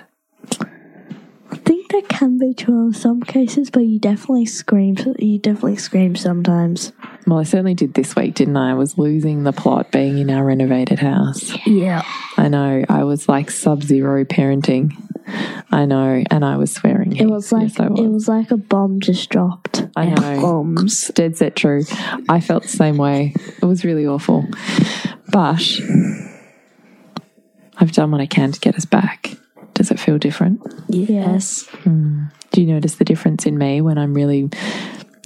[2.16, 5.76] I think that can be true in some cases but you definitely scream you definitely
[5.76, 6.92] scream sometimes
[7.26, 8.70] Well, I certainly did this week, didn't I?
[8.70, 11.52] I was losing the plot being in our renovated house.
[11.66, 12.02] Yeah.
[12.36, 12.84] I know.
[12.88, 14.92] I was like sub zero parenting.
[15.72, 16.22] I know.
[16.30, 17.16] And I was swearing.
[17.16, 17.98] it was like yes, was.
[18.00, 20.40] it was like a bomb just dropped I know.
[20.40, 21.08] Bombs.
[21.08, 21.82] Dead set true.
[22.28, 23.34] I felt the same way.
[23.60, 24.46] It was really awful.
[25.32, 25.62] But
[27.78, 29.36] I've done what I can to get us back.
[29.76, 30.60] Does it feel different?
[30.88, 32.24] yes hmm.
[32.52, 34.48] Do you notice the difference in me when I'm really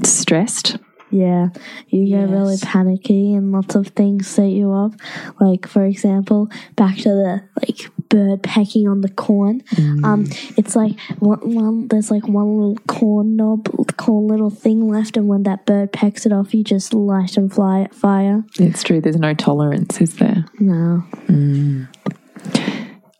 [0.04, 0.76] stressed?
[1.10, 1.48] Yeah,
[1.88, 4.94] you get really panicky and lots of things set you off.
[5.40, 9.62] Like for example, back to the like bird pecking on the corn.
[9.70, 10.04] Hmm.
[10.04, 10.26] Um,
[10.56, 15.26] it's like one, one there's like one little corn knob, corn little thing left, and
[15.26, 18.44] when that bird pecks it off, you just light and fly fire.
[18.58, 19.00] It's true.
[19.00, 20.44] There's no tolerance, is there?
[20.60, 21.84] No, hmm.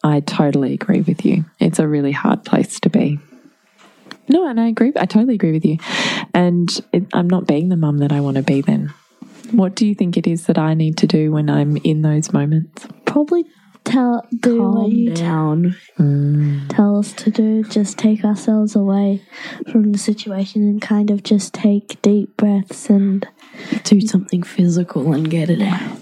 [0.03, 1.45] I totally agree with you.
[1.59, 3.19] It's a really hard place to be.
[4.29, 4.93] No, and I agree.
[4.97, 5.79] I totally agree with you.
[6.33, 8.95] And it, I'm not being the mum that I want to be then.
[9.51, 12.33] What do you think it is that I need to do when I'm in those
[12.33, 12.87] moments?
[13.05, 13.45] Probably
[13.83, 15.77] tell do what Calm you t- down.
[15.99, 16.67] Mm.
[16.69, 17.65] tell us to do.
[17.65, 19.23] Just take ourselves away
[19.73, 23.27] from the situation and kind of just take deep breaths and
[23.85, 25.99] Do something physical and get it out.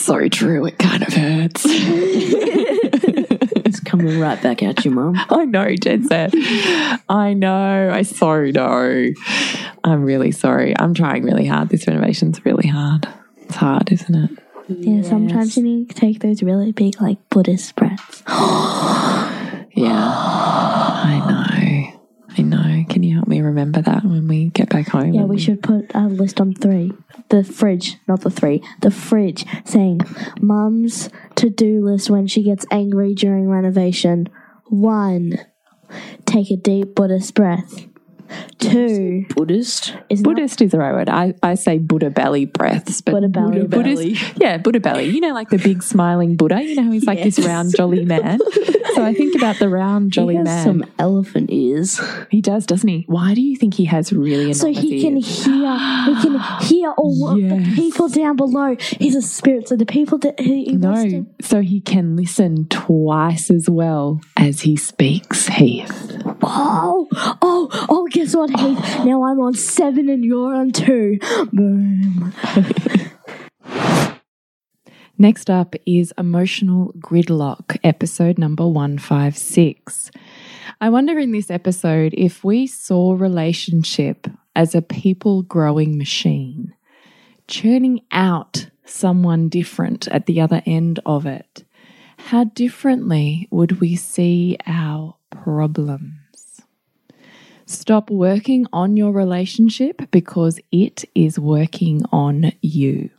[0.00, 0.64] So true.
[0.64, 1.62] It kind of hurts.
[3.62, 5.14] It's coming right back at you, mum.
[5.30, 6.32] I know, Jen said.
[7.08, 7.90] I know.
[7.92, 9.08] I so know.
[9.84, 10.74] I'm really sorry.
[10.78, 11.68] I'm trying really hard.
[11.68, 13.08] This renovation's really hard.
[13.42, 14.30] It's hard, isn't it?
[14.68, 15.02] yeah.
[15.02, 18.22] Sometimes you need to take those really big like Buddhist breaths.
[19.72, 19.92] Yeah.
[19.94, 22.00] I know.
[22.36, 22.69] I know.
[23.40, 25.12] Can you help me remember that when we get back home?
[25.14, 26.92] Yeah, we should put a list on three.
[27.28, 28.62] The fridge, not the three.
[28.80, 30.00] The fridge saying
[30.40, 34.28] mum's to do list when she gets angry during renovation.
[34.66, 35.38] One,
[36.26, 37.86] take a deep Buddhist breath.
[38.58, 39.94] Two Buddhist.
[40.08, 41.08] is not Buddhist is the right word.
[41.08, 43.66] I, I say Buddha belly breaths, but Buddha belly.
[43.66, 45.04] Buddhist, yeah, Buddha belly.
[45.06, 46.62] You know, like the big smiling Buddha.
[46.62, 48.38] You know how he's like this round jolly man.
[48.94, 50.64] so I think about the round jolly He has man.
[50.64, 52.00] some elephant ears.
[52.30, 53.04] he does, doesn't he?
[53.06, 55.44] Why do you think he has really so he can ears?
[55.44, 58.76] hear he can hear all of the people down below.
[58.78, 63.50] He's a spirit, so the people that he, he No, so he can listen twice
[63.50, 66.19] as well as he speaks, Heath.
[66.42, 67.08] Oh,
[67.42, 68.08] oh, oh!
[68.10, 69.04] Guess what, Heath?
[69.04, 71.18] Now I'm on seven and you're on two.
[71.52, 72.32] Boom.
[75.18, 80.10] Next up is Emotional Gridlock, episode number 156.
[80.80, 84.26] I wonder in this episode if we saw relationship
[84.56, 86.74] as a people growing machine,
[87.48, 91.64] churning out someone different at the other end of it,
[92.16, 96.19] how differently would we see our problems?
[97.70, 103.10] Stop working on your relationship because it is working on you.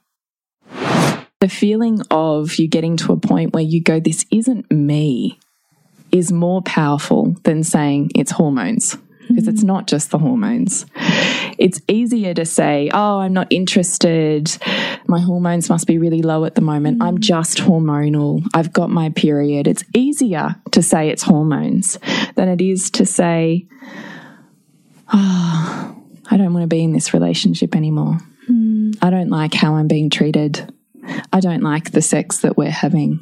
[1.40, 5.40] The feeling of you getting to a point where you go, This isn't me,
[6.12, 8.98] is more powerful than saying it's hormones.
[9.30, 9.68] Because it's mm-hmm.
[9.68, 10.86] not just the hormones.
[11.58, 14.58] It's easier to say, Oh, I'm not interested.
[15.08, 17.02] My hormones must be really low at the moment.
[17.02, 17.22] I'm mm-hmm.
[17.22, 18.46] just hormonal.
[18.54, 19.66] I've got my period.
[19.66, 21.98] It's easier to say it's hormones
[22.36, 23.70] than it is to say,
[25.12, 25.98] Oh,
[26.32, 28.18] I don't want to be in this relationship anymore.
[28.48, 28.92] Hmm.
[29.02, 30.74] I don't like how I'm being treated.
[31.34, 33.22] I don't like the sex that we're having.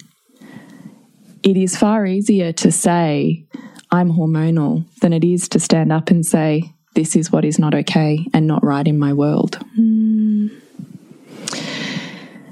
[1.41, 3.45] It is far easier to say,
[3.91, 7.73] I'm hormonal, than it is to stand up and say, this is what is not
[7.73, 9.55] okay and not right in my world.
[9.75, 10.47] Hmm.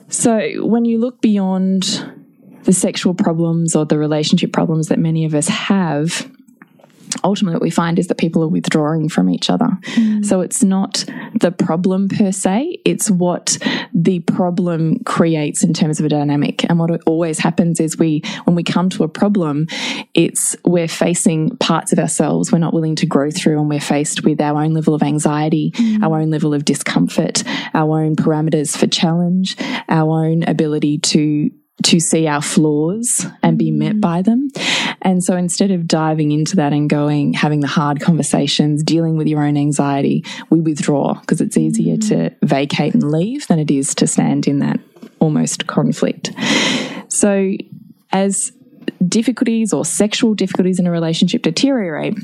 [0.09, 1.83] So, when you look beyond
[2.63, 6.31] the sexual problems or the relationship problems that many of us have,
[7.23, 9.67] ultimately what we find is that people are withdrawing from each other.
[9.85, 10.23] Hmm.
[10.23, 11.05] So it's not
[11.35, 13.57] the problem per se, it's what
[13.93, 16.63] the problem creates in terms of a dynamic.
[16.69, 19.67] And what always happens is we when we come to a problem,
[20.13, 24.23] it's we're facing parts of ourselves we're not willing to grow through and we're faced
[24.23, 26.03] with our own level of anxiety, hmm.
[26.03, 27.43] our own level of discomfort,
[27.73, 29.55] our own parameters for challenge,
[29.89, 31.49] our own ability to
[31.83, 34.01] to see our flaws and be met mm.
[34.01, 34.49] by them.
[35.01, 39.27] And so instead of diving into that and going, having the hard conversations, dealing with
[39.27, 42.35] your own anxiety, we withdraw because it's easier to mm.
[42.41, 44.79] vacate and leave than it is to stand in that
[45.19, 46.31] almost conflict.
[47.09, 47.53] So
[48.11, 48.51] as
[49.07, 52.17] difficulties or sexual difficulties in a relationship deteriorate,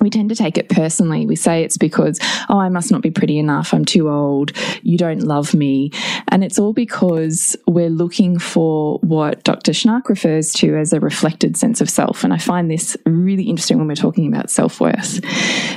[0.00, 1.26] we tend to take it personally.
[1.26, 2.18] We say it's because,
[2.48, 3.74] oh, I must not be pretty enough.
[3.74, 4.52] I'm too old.
[4.82, 5.90] You don't love me.
[6.28, 9.72] And it's all because we're looking for what Dr.
[9.72, 12.24] Schnarch refers to as a reflected sense of self.
[12.24, 15.20] And I find this really interesting when we're talking about self worth.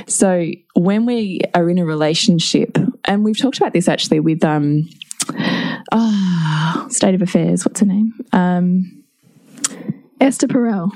[0.08, 4.88] So when we are in a relationship, and we've talked about this actually with, um,
[5.92, 8.12] ah, State of Affairs, what's her name?
[8.32, 9.02] Um,
[10.22, 10.90] Esther Perel.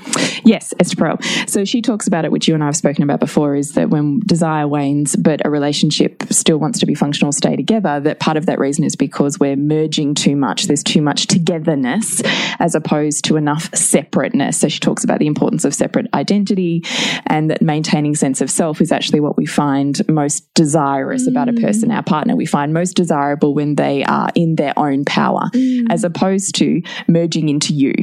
[0.45, 1.49] Yes, Esther Perel.
[1.49, 3.89] So she talks about it, which you and I have spoken about before, is that
[3.89, 8.37] when desire wanes, but a relationship still wants to be functional, stay together, that part
[8.37, 10.67] of that reason is because we're merging too much.
[10.67, 12.21] There's too much togetherness
[12.59, 14.57] as opposed to enough separateness.
[14.57, 16.83] So she talks about the importance of separate identity
[17.25, 21.51] and that maintaining sense of self is actually what we find most desirous about a
[21.51, 21.61] mm.
[21.61, 22.35] person, our partner.
[22.35, 25.85] We find most desirable when they are in their own power mm.
[25.89, 27.93] as opposed to merging into you.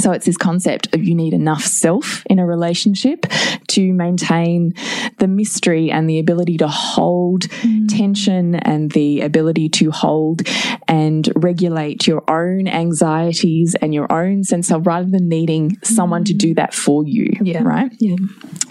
[0.00, 3.26] So it's this concept of you need enough self in a relationship
[3.68, 4.74] to maintain
[5.18, 7.88] the mystery and the ability to hold mm.
[7.88, 10.42] tension and the ability to hold
[10.86, 16.34] and regulate your own anxieties and your own sense of rather than needing someone to
[16.34, 16.56] do mm.
[16.56, 17.30] that for you.
[17.40, 17.62] Yeah.
[17.62, 17.92] Right?
[17.98, 18.16] Yeah.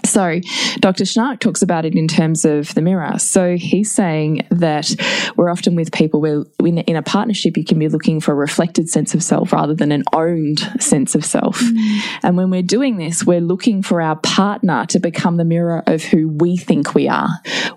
[0.08, 0.40] So,
[0.80, 1.04] Dr.
[1.04, 3.18] Schnarch talks about it in terms of the mirror.
[3.18, 4.94] So, he's saying that
[5.36, 8.34] we're often with people where in, in a partnership, you can be looking for a
[8.34, 11.60] reflected sense of self rather than an owned sense of self.
[11.60, 12.00] Mm.
[12.22, 16.02] And when we're doing this, we're looking for our partner to become the mirror of
[16.02, 17.28] who we think we are.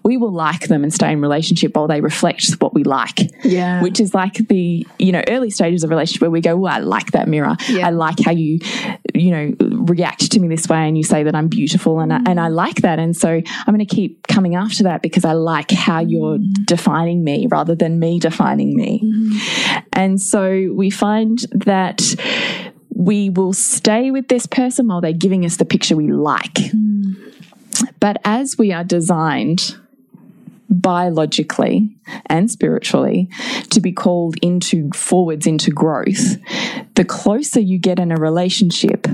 [0.03, 3.19] We will like them and stay in relationship while they reflect what we like.
[3.43, 3.82] Yeah.
[3.82, 6.79] Which is like the, you know, early stages of relationship where we go, well, I
[6.79, 7.55] like that mirror.
[7.67, 7.88] Yeah.
[7.88, 8.59] I like how you,
[9.13, 12.20] you know, react to me this way and you say that I'm beautiful and I,
[12.26, 12.99] and I like that.
[12.99, 16.09] And so I'm going to keep coming after that because I like how mm-hmm.
[16.09, 19.01] you're defining me rather than me defining me.
[19.03, 19.80] Mm-hmm.
[19.93, 22.01] And so we find that
[22.93, 26.53] we will stay with this person while they're giving us the picture we like.
[26.53, 27.15] Mm.
[27.99, 29.76] But as we are designed
[30.72, 31.95] biologically
[32.28, 33.30] and spiritually
[33.69, 36.38] to be called into forwards into growth,
[36.95, 39.07] the closer you get in a relationship,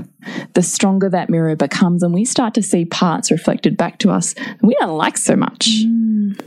[0.54, 2.02] the stronger that mirror becomes.
[2.02, 5.68] And we start to see parts reflected back to us we don't like so much.
[5.68, 6.40] Mm.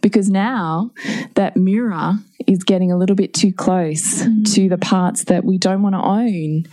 [0.00, 0.90] Because now
[1.34, 4.54] that mirror is getting a little bit too close mm.
[4.54, 6.66] to the parts that we don't want to own.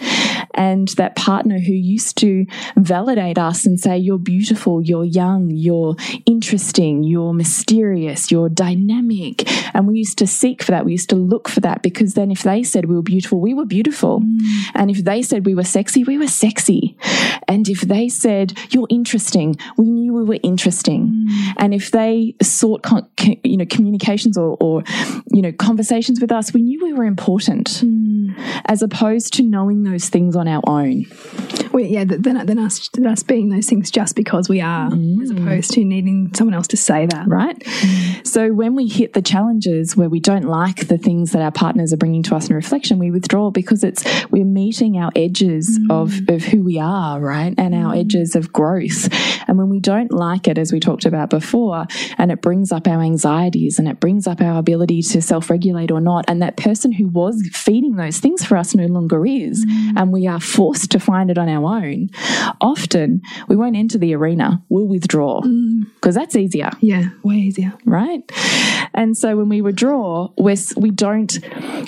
[0.53, 2.45] And that partner who used to
[2.75, 5.95] validate us and say, You're beautiful, you're young, you're
[6.25, 9.49] interesting, you're mysterious, you're dynamic.
[9.73, 10.85] And we used to seek for that.
[10.85, 13.53] We used to look for that because then if they said we were beautiful, we
[13.53, 14.19] were beautiful.
[14.19, 14.37] Mm.
[14.75, 16.97] And if they said we were sexy, we were sexy.
[17.47, 21.27] And if they said you're interesting, we knew we were interesting.
[21.29, 21.53] Mm.
[21.57, 22.35] And if they
[22.71, 24.83] sought, con- co- you know, communications or, or,
[25.31, 28.31] you know, conversations with us, we knew we were important, hmm.
[28.65, 31.05] as opposed to knowing those things on our own.
[31.71, 34.93] Well, yeah, th- then, then us, us being those things just because we are, as
[35.31, 35.37] hmm.
[35.37, 37.27] opposed to needing someone else to say that.
[37.27, 37.61] right?
[37.65, 38.23] Hmm.
[38.23, 41.93] So when we hit the challenges where we don't like the things that our partners
[41.93, 46.19] are bringing to us in reflection, we withdraw because it's we're meeting our edges of
[46.29, 49.09] of who we are, right, and our edges of growth.
[49.47, 51.85] And when we don't like it, as we talked about before,
[52.17, 55.91] and it brings up our anxieties and it brings up our ability to self regulate
[55.91, 59.65] or not, and that person who was feeding those things for us no longer is,
[59.65, 59.93] mm.
[59.95, 62.09] and we are forced to find it on our own.
[62.59, 65.83] Often we won't enter the arena; we'll withdraw mm.
[65.95, 67.73] because that's easier Yeah, way easier.
[67.85, 68.21] right?
[68.93, 71.31] And so when we withdraw, we're, we don't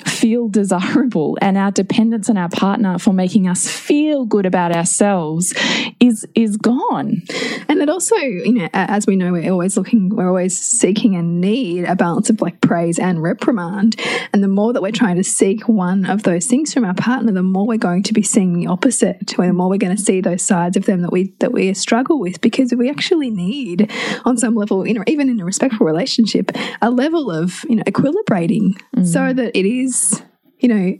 [0.06, 5.52] feel desirable, and our dependence on our partner for making us feel good about ourselves
[6.00, 7.22] is is gone.
[7.68, 11.40] And it also, you know, as we know, we're always looking, we're always seeking and
[11.40, 13.96] need a balance of like praise and reprimand.
[14.32, 17.32] And the more that we're trying to seek one of those things from our partner,
[17.32, 19.34] the more we're going to be seeing the opposite.
[19.36, 22.18] The more we're going to see those sides of them that we that we struggle
[22.18, 23.90] with, because we actually need,
[24.24, 26.50] on some level, you know, even in a respectful relationship,
[26.82, 29.06] a level of you know equilibrating, mm.
[29.06, 30.22] so that it is,
[30.58, 30.98] you know,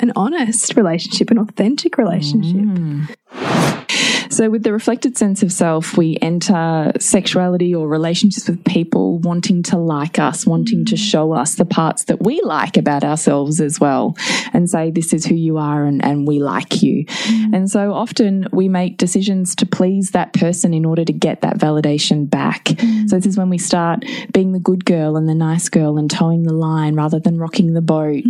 [0.00, 2.56] an honest relationship, an authentic relationship.
[2.56, 3.85] Mm.
[4.30, 9.62] So, with the reflected sense of self, we enter sexuality or relationships with people wanting
[9.64, 10.98] to like us, wanting to mm.
[10.98, 14.16] show us the parts that we like about ourselves as well,
[14.52, 17.04] and say, This is who you are, and, and we like you.
[17.04, 17.54] Mm.
[17.54, 21.58] And so, often we make decisions to please that person in order to get that
[21.58, 22.64] validation back.
[22.64, 23.08] Mm.
[23.08, 26.10] So, this is when we start being the good girl and the nice girl and
[26.10, 28.24] toeing the line rather than rocking the boat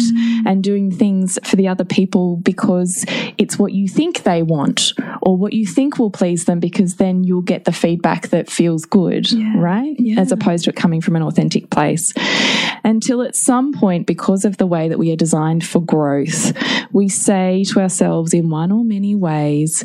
[0.44, 3.04] and doing things for the other people because
[3.38, 4.92] it's what you think they want
[5.22, 8.84] or what you think will please them because then you'll get the feedback that feels
[8.84, 9.96] good, right?
[10.18, 12.12] As opposed to it coming from an authentic place.
[12.84, 16.52] Until at some point, because of the way that we are designed for growth,
[16.92, 19.84] we say to ourselves in one or many ways,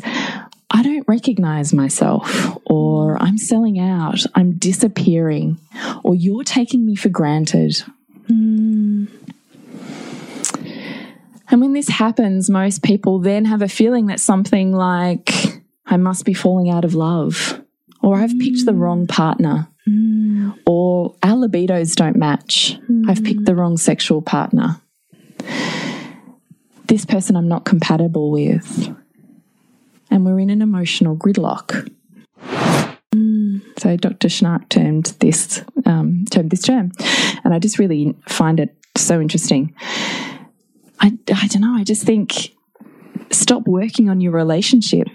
[0.70, 5.58] I don't recognize myself, or I'm selling out, I'm disappearing,
[6.02, 7.82] or you're taking me for granted.
[8.26, 9.04] Hmm.
[11.50, 15.51] And when this happens, most people then have a feeling that something like,
[15.86, 17.60] I must be falling out of love,
[18.00, 18.78] or I've picked the mm.
[18.78, 20.56] wrong partner, mm.
[20.66, 22.78] or our libidos don't match,
[23.08, 23.58] I've picked the mm.
[23.58, 24.80] wrong sexual partner.
[26.86, 28.94] This person I'm not compatible with.
[30.10, 31.90] And we're in an emotional gridlock.
[33.82, 34.28] So Dr.
[34.28, 36.92] Schnarch termed this um, termed this term,
[37.42, 39.74] and I just really find it so interesting.
[41.00, 41.74] I, I don't know.
[41.74, 42.54] I just think
[43.30, 45.08] stop working on your relationship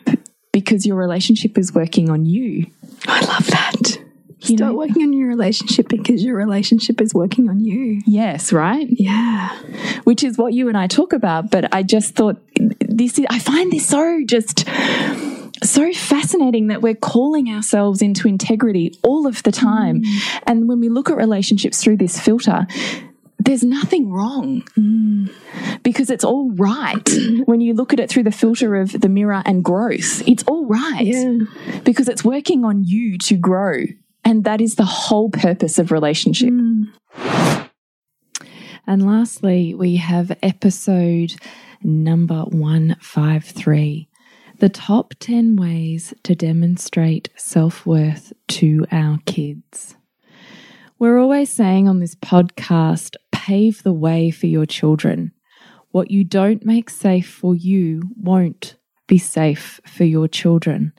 [0.59, 2.65] because your relationship is working on you.
[3.07, 3.99] I love that.
[4.41, 8.01] You Start know- working on your relationship because your relationship is working on you.
[8.07, 8.87] Yes, right?
[8.89, 9.49] Yeah.
[10.03, 11.51] Which is what you and I talk about.
[11.51, 12.41] But I just thought
[12.79, 14.67] this is, I find this so just
[15.63, 20.01] so fascinating that we're calling ourselves into integrity all of the time.
[20.01, 20.41] Mm.
[20.47, 22.65] And when we look at relationships through this filter,
[23.39, 24.63] there's nothing wrong
[25.83, 27.45] because it's all right mm.
[27.45, 30.27] when you look at it through the filter of the mirror and growth.
[30.27, 31.39] It's all right
[31.83, 33.83] because it's working on you to grow.
[34.25, 36.49] And that is the whole purpose of relationship.
[36.49, 36.91] Mm.
[38.85, 41.35] And lastly, we have episode
[41.83, 44.09] number 153
[44.59, 49.95] the top 10 ways to demonstrate self worth to our kids.
[50.99, 53.15] We're always saying on this podcast
[53.47, 55.31] pave the way for your children.
[55.91, 58.75] What you don't make safe for you won't
[59.07, 60.91] be safe for your children.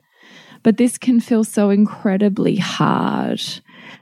[0.63, 3.41] But this can feel so incredibly hard.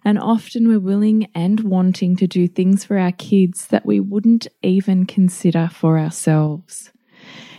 [0.06, 4.48] And often we're willing and wanting to do things for our kids that we wouldn't
[4.64, 6.92] even consider for ourselves.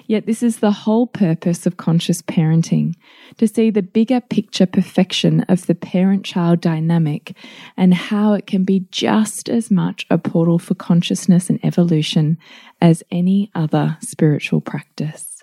[0.09, 2.95] Yet, this is the whole purpose of conscious parenting
[3.37, 7.37] to see the bigger picture perfection of the parent child dynamic
[7.77, 12.39] and how it can be just as much a portal for consciousness and evolution
[12.81, 15.43] as any other spiritual practice.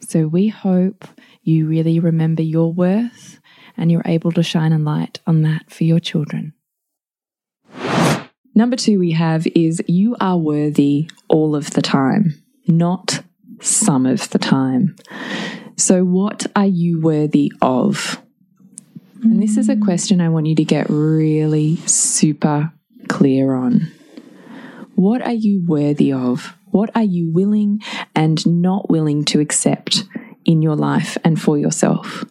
[0.00, 1.08] So, we hope
[1.42, 3.40] you really remember your worth
[3.76, 6.52] and you're able to shine a light on that for your children.
[8.54, 13.24] Number two, we have is you are worthy all of the time, not
[13.64, 14.96] some of the time.
[15.76, 18.20] So, what are you worthy of?
[19.22, 22.72] And this is a question I want you to get really super
[23.08, 23.90] clear on.
[24.94, 26.54] What are you worthy of?
[26.70, 27.80] What are you willing
[28.14, 30.04] and not willing to accept
[30.44, 32.24] in your life and for yourself?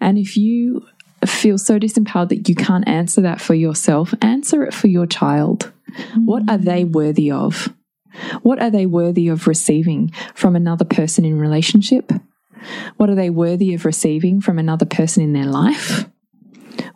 [0.00, 0.84] And if you
[1.24, 5.72] feel so disempowered that you can't answer that for yourself, answer it for your child.
[6.16, 7.72] What are they worthy of?
[8.42, 12.12] What are they worthy of receiving from another person in relationship?
[12.96, 16.06] What are they worthy of receiving from another person in their life?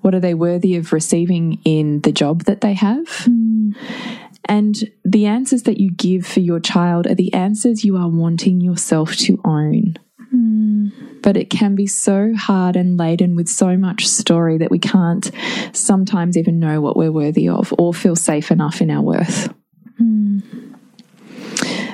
[0.01, 3.29] What are they worthy of receiving in the job that they have?
[4.45, 8.61] And the answers that you give for your child are the answers you are wanting
[8.61, 9.97] yourself to own.
[11.23, 15.31] But it can be so hard and laden with so much story that we can't
[15.73, 19.53] sometimes even know what we're worthy of or feel safe enough in our worth.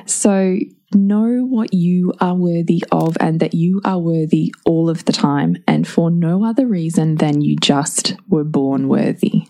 [0.06, 0.58] So,
[0.94, 5.56] know what you are worthy of and that you are worthy all of the time
[5.66, 9.48] and for no other reason than you just were born worthy.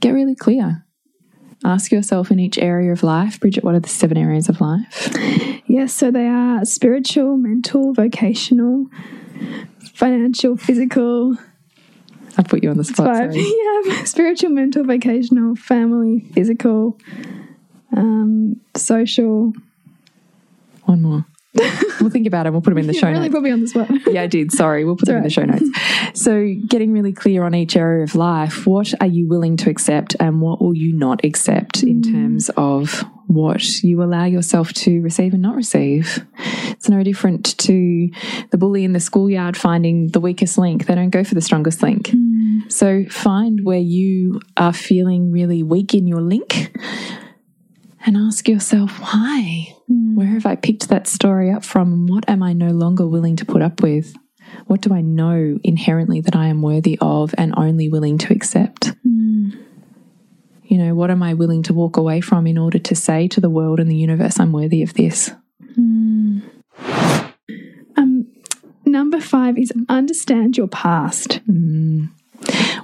[0.00, 0.84] Get really clear.
[1.64, 5.08] Ask yourself in each area of life, Bridget, what are the seven areas of life?
[5.66, 8.86] Yes, so they are spiritual, mental, vocational,
[9.94, 11.36] financial, physical.
[12.36, 13.06] I put you on the spot.
[13.06, 13.34] Five.
[13.34, 16.96] Yeah, spiritual, mental, vocational, family, physical,
[17.96, 19.52] um, social.
[20.84, 21.26] One more.
[22.00, 22.50] we'll think about it.
[22.52, 23.34] We'll put them in the You show really notes.
[23.34, 23.90] put me on the spot.
[24.06, 24.52] Yeah, I did.
[24.52, 24.84] Sorry.
[24.84, 25.64] We'll put them in the show notes.
[26.14, 30.16] So, getting really clear on each area of life, what are you willing to accept
[30.18, 35.32] and what will you not accept in terms of what you allow yourself to receive
[35.32, 36.24] and not receive?
[36.70, 38.08] It's no different to
[38.50, 40.86] the bully in the schoolyard finding the weakest link.
[40.86, 42.10] They don't go for the strongest link.
[42.68, 46.72] So, find where you are feeling really weak in your link
[48.08, 49.74] and ask yourself why.
[49.86, 50.14] Hmm.
[50.14, 52.06] Where have I picked that story up from?
[52.06, 54.14] What am I no longer willing to put up with?
[54.66, 58.94] What do I know inherently that I am worthy of and only willing to accept?
[59.02, 59.50] Hmm.
[60.64, 63.42] You know, what am I willing to walk away from in order to say to
[63.42, 65.30] the world and the universe, I'm worthy of this?
[65.74, 66.38] Hmm.
[67.98, 68.26] Um,
[68.86, 71.40] number five is understand your past.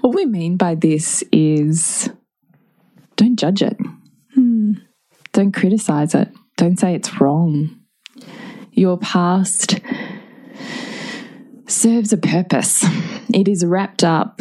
[0.02, 2.10] What we mean by this is
[3.16, 3.78] don't judge it,
[5.34, 7.76] don't criticize it, don't say it's wrong.
[8.72, 9.80] Your past
[11.66, 12.84] serves a purpose,
[13.34, 14.40] it is wrapped up.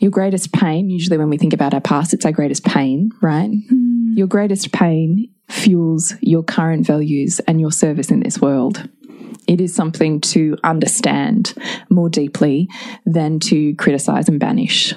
[0.00, 3.48] Your greatest pain, usually when we think about our past, it's our greatest pain, right?
[3.48, 4.12] Hmm.
[4.14, 8.88] Your greatest pain fuels your current values and your service in this world.
[9.46, 11.54] It is something to understand
[11.88, 12.68] more deeply
[13.06, 14.92] than to criticize and banish.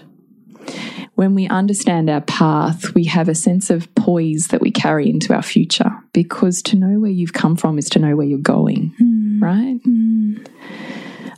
[1.20, 5.34] When we understand our path, we have a sense of poise that we carry into
[5.34, 8.93] our future because to know where you've come from is to know where you're going,
[8.97, 9.43] hmm.
[9.43, 9.82] right?
[9.84, 10.36] Hmm.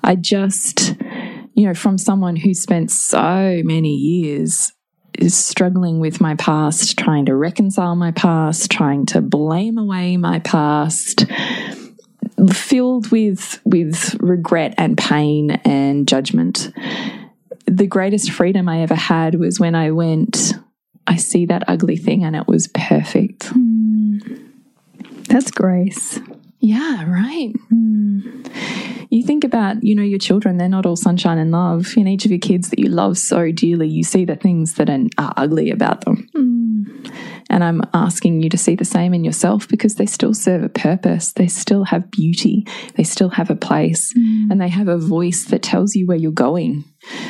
[0.04, 0.96] I just,
[1.56, 4.72] you know, from someone who spent so many years
[5.18, 10.38] is struggling with my past, trying to reconcile my past, trying to blame away my
[10.38, 11.26] past,
[12.54, 16.72] filled with with regret and pain and judgment.
[17.72, 20.56] The greatest freedom I ever had was when I went,
[21.08, 23.46] I see that ugly thing and it was perfect.
[23.46, 24.18] Hmm.
[25.30, 26.20] That's grace.
[26.60, 27.54] Yeah, right.
[27.70, 28.44] Hmm.
[29.10, 31.96] You think about, you know, your children, they're not all sunshine and love.
[31.96, 34.90] In each of your kids that you love so dearly, you see the things that
[34.90, 36.28] are, are ugly about them.
[36.36, 36.84] Hmm.
[37.50, 40.70] And I'm asking you to see the same in yourself because they still serve a
[40.70, 41.32] purpose.
[41.32, 42.68] They still have beauty.
[42.96, 46.32] They still have a place and they have a voice that tells you where you're
[46.32, 46.84] going.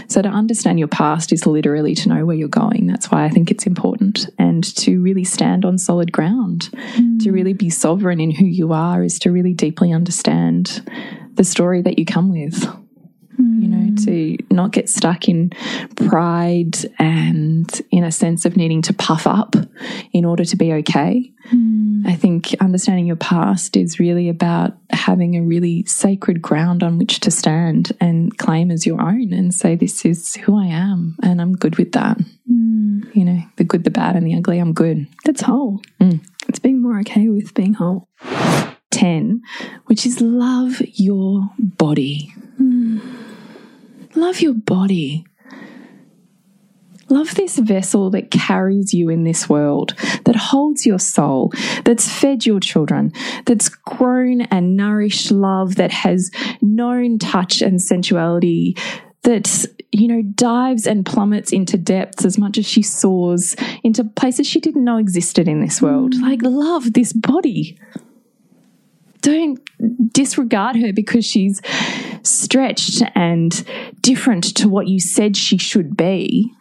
[0.08, 2.88] So to understand your past is literally to know where you're going.
[2.88, 4.30] That's why I think it's important.
[4.38, 7.32] And to really stand on solid ground, to mm.
[7.32, 10.84] really be sovereign in who you are, is to really deeply understand
[11.36, 12.81] the story that you come with
[13.42, 13.96] you know, hmm.
[13.96, 15.52] to not get stuck in
[15.96, 19.56] pride and in a sense of needing to puff up
[20.14, 21.32] in order to be okay.
[21.46, 22.04] Hmm.
[22.06, 27.20] I think understanding your past is really about having a really sacred ground on which
[27.22, 31.42] to stand and claim as your own and say, This is who I am, and
[31.42, 32.18] I'm good with that.
[32.48, 33.02] Hmm.
[33.14, 35.08] You know, the good, the bad, and the ugly, I'm good.
[35.26, 35.82] That's whole.
[36.00, 36.22] Mm.
[36.48, 38.08] It's being more okay with being whole.
[38.92, 39.42] 10,
[39.86, 42.34] which is love your body.
[44.16, 45.26] Love your body.
[47.10, 49.94] Love this vessel that carries you in this world,
[50.24, 51.52] that holds your soul,
[51.84, 53.12] that's fed your children,
[53.46, 56.32] that's grown and nourished love, that has
[56.62, 58.78] known touch and sensuality,
[59.24, 64.48] that, you know, dives and plummets into depths as much as she soars into places
[64.48, 66.14] she didn't know existed in this world.
[66.14, 66.22] Mm.
[66.22, 67.78] Like, love this body
[69.22, 69.60] don't
[70.14, 71.62] disregard her because she's
[72.24, 73.66] stretched and
[74.02, 76.54] different to what you said she should be.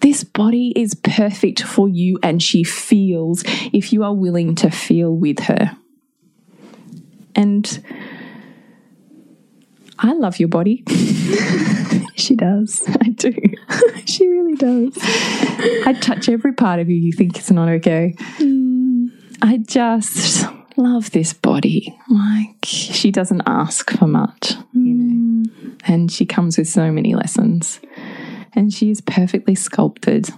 [0.00, 5.14] This body is perfect for you and she feels if you are willing to feel
[5.14, 5.76] with her.
[7.34, 7.84] And
[9.98, 10.84] I love your body.
[12.16, 12.82] She does.
[13.00, 13.34] I do.
[14.06, 14.96] She really does.
[15.86, 18.14] I touch every part of you you think it's not okay.
[18.38, 19.08] Mm.
[19.42, 20.46] I just
[20.76, 21.98] love this body.
[22.08, 25.68] Like, she doesn't ask for much, you know, hmm.
[25.86, 27.80] and she comes with so many lessons.
[28.54, 30.30] And she is perfectly sculpted,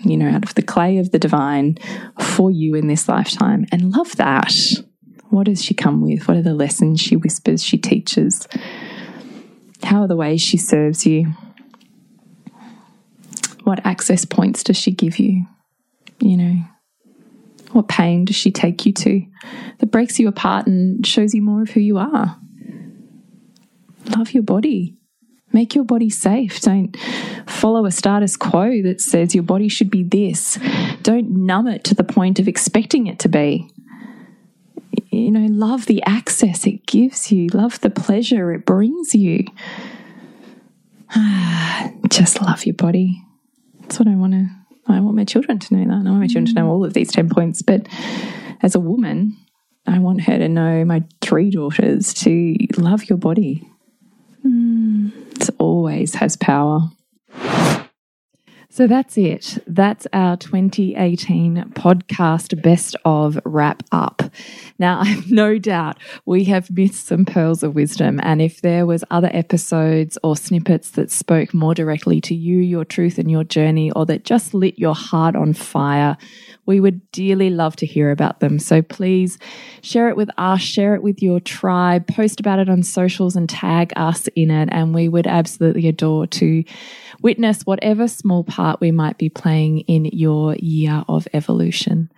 [0.00, 1.78] you know, out of the clay of the divine
[2.20, 3.66] for you in this lifetime.
[3.72, 4.54] And love that.
[5.30, 6.28] What does she come with?
[6.28, 8.46] What are the lessons she whispers, she teaches?
[9.82, 11.34] How are the ways she serves you?
[13.64, 15.46] What access points does she give you?
[16.20, 16.64] You know,
[17.74, 19.26] what pain does she take you to
[19.78, 22.38] that breaks you apart and shows you more of who you are?
[24.16, 24.96] Love your body.
[25.52, 26.60] Make your body safe.
[26.60, 26.96] Don't
[27.46, 30.58] follow a status quo that says your body should be this.
[31.02, 33.70] Don't numb it to the point of expecting it to be.
[35.10, 39.44] You know, love the access it gives you, love the pleasure it brings you.
[42.08, 43.22] Just love your body.
[43.80, 44.63] That's what I want to.
[44.86, 46.00] I want my children to know that.
[46.00, 46.70] And I want my children to know mm.
[46.70, 47.62] all of these 10 points.
[47.62, 47.88] But
[48.62, 49.36] as a woman,
[49.86, 53.68] I want her to know, my three daughters, to love your body.
[54.44, 55.12] Mm.
[55.40, 56.80] It always has power.
[58.74, 59.62] So that's it.
[59.68, 64.20] That's our 2018 podcast best of wrap up.
[64.80, 68.18] Now, I've no doubt we have missed some pearls of wisdom.
[68.24, 72.84] And if there was other episodes or snippets that spoke more directly to you, your
[72.84, 76.16] truth and your journey, or that just lit your heart on fire,
[76.66, 78.58] we would dearly love to hear about them.
[78.58, 79.38] So please
[79.82, 83.48] share it with us, share it with your tribe, post about it on socials and
[83.48, 84.68] tag us in it.
[84.72, 86.64] And we would absolutely adore to
[87.20, 92.10] witness whatever small part we might be playing in your year of evolution.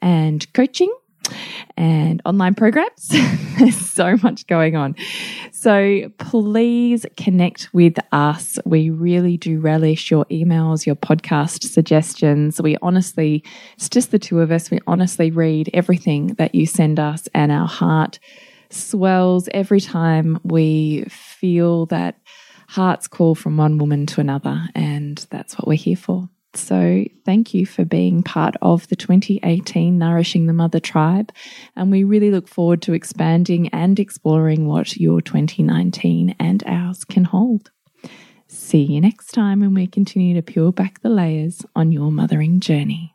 [0.00, 0.94] and coaching
[1.76, 3.08] and online programs.
[3.58, 4.96] There's so much going on.
[5.52, 8.58] So please connect with us.
[8.64, 12.60] We really do relish your emails, your podcast suggestions.
[12.60, 13.44] We honestly,
[13.76, 17.52] it's just the two of us, we honestly read everything that you send us, and
[17.52, 18.18] our heart
[18.70, 22.18] swells every time we feel that
[22.68, 24.62] heart's call from one woman to another.
[24.74, 26.28] And that's what we're here for.
[26.54, 31.32] So, thank you for being part of the 2018 Nourishing the Mother tribe.
[31.76, 37.24] And we really look forward to expanding and exploring what your 2019 and ours can
[37.24, 37.70] hold.
[38.48, 42.60] See you next time when we continue to peel back the layers on your mothering
[42.60, 43.14] journey.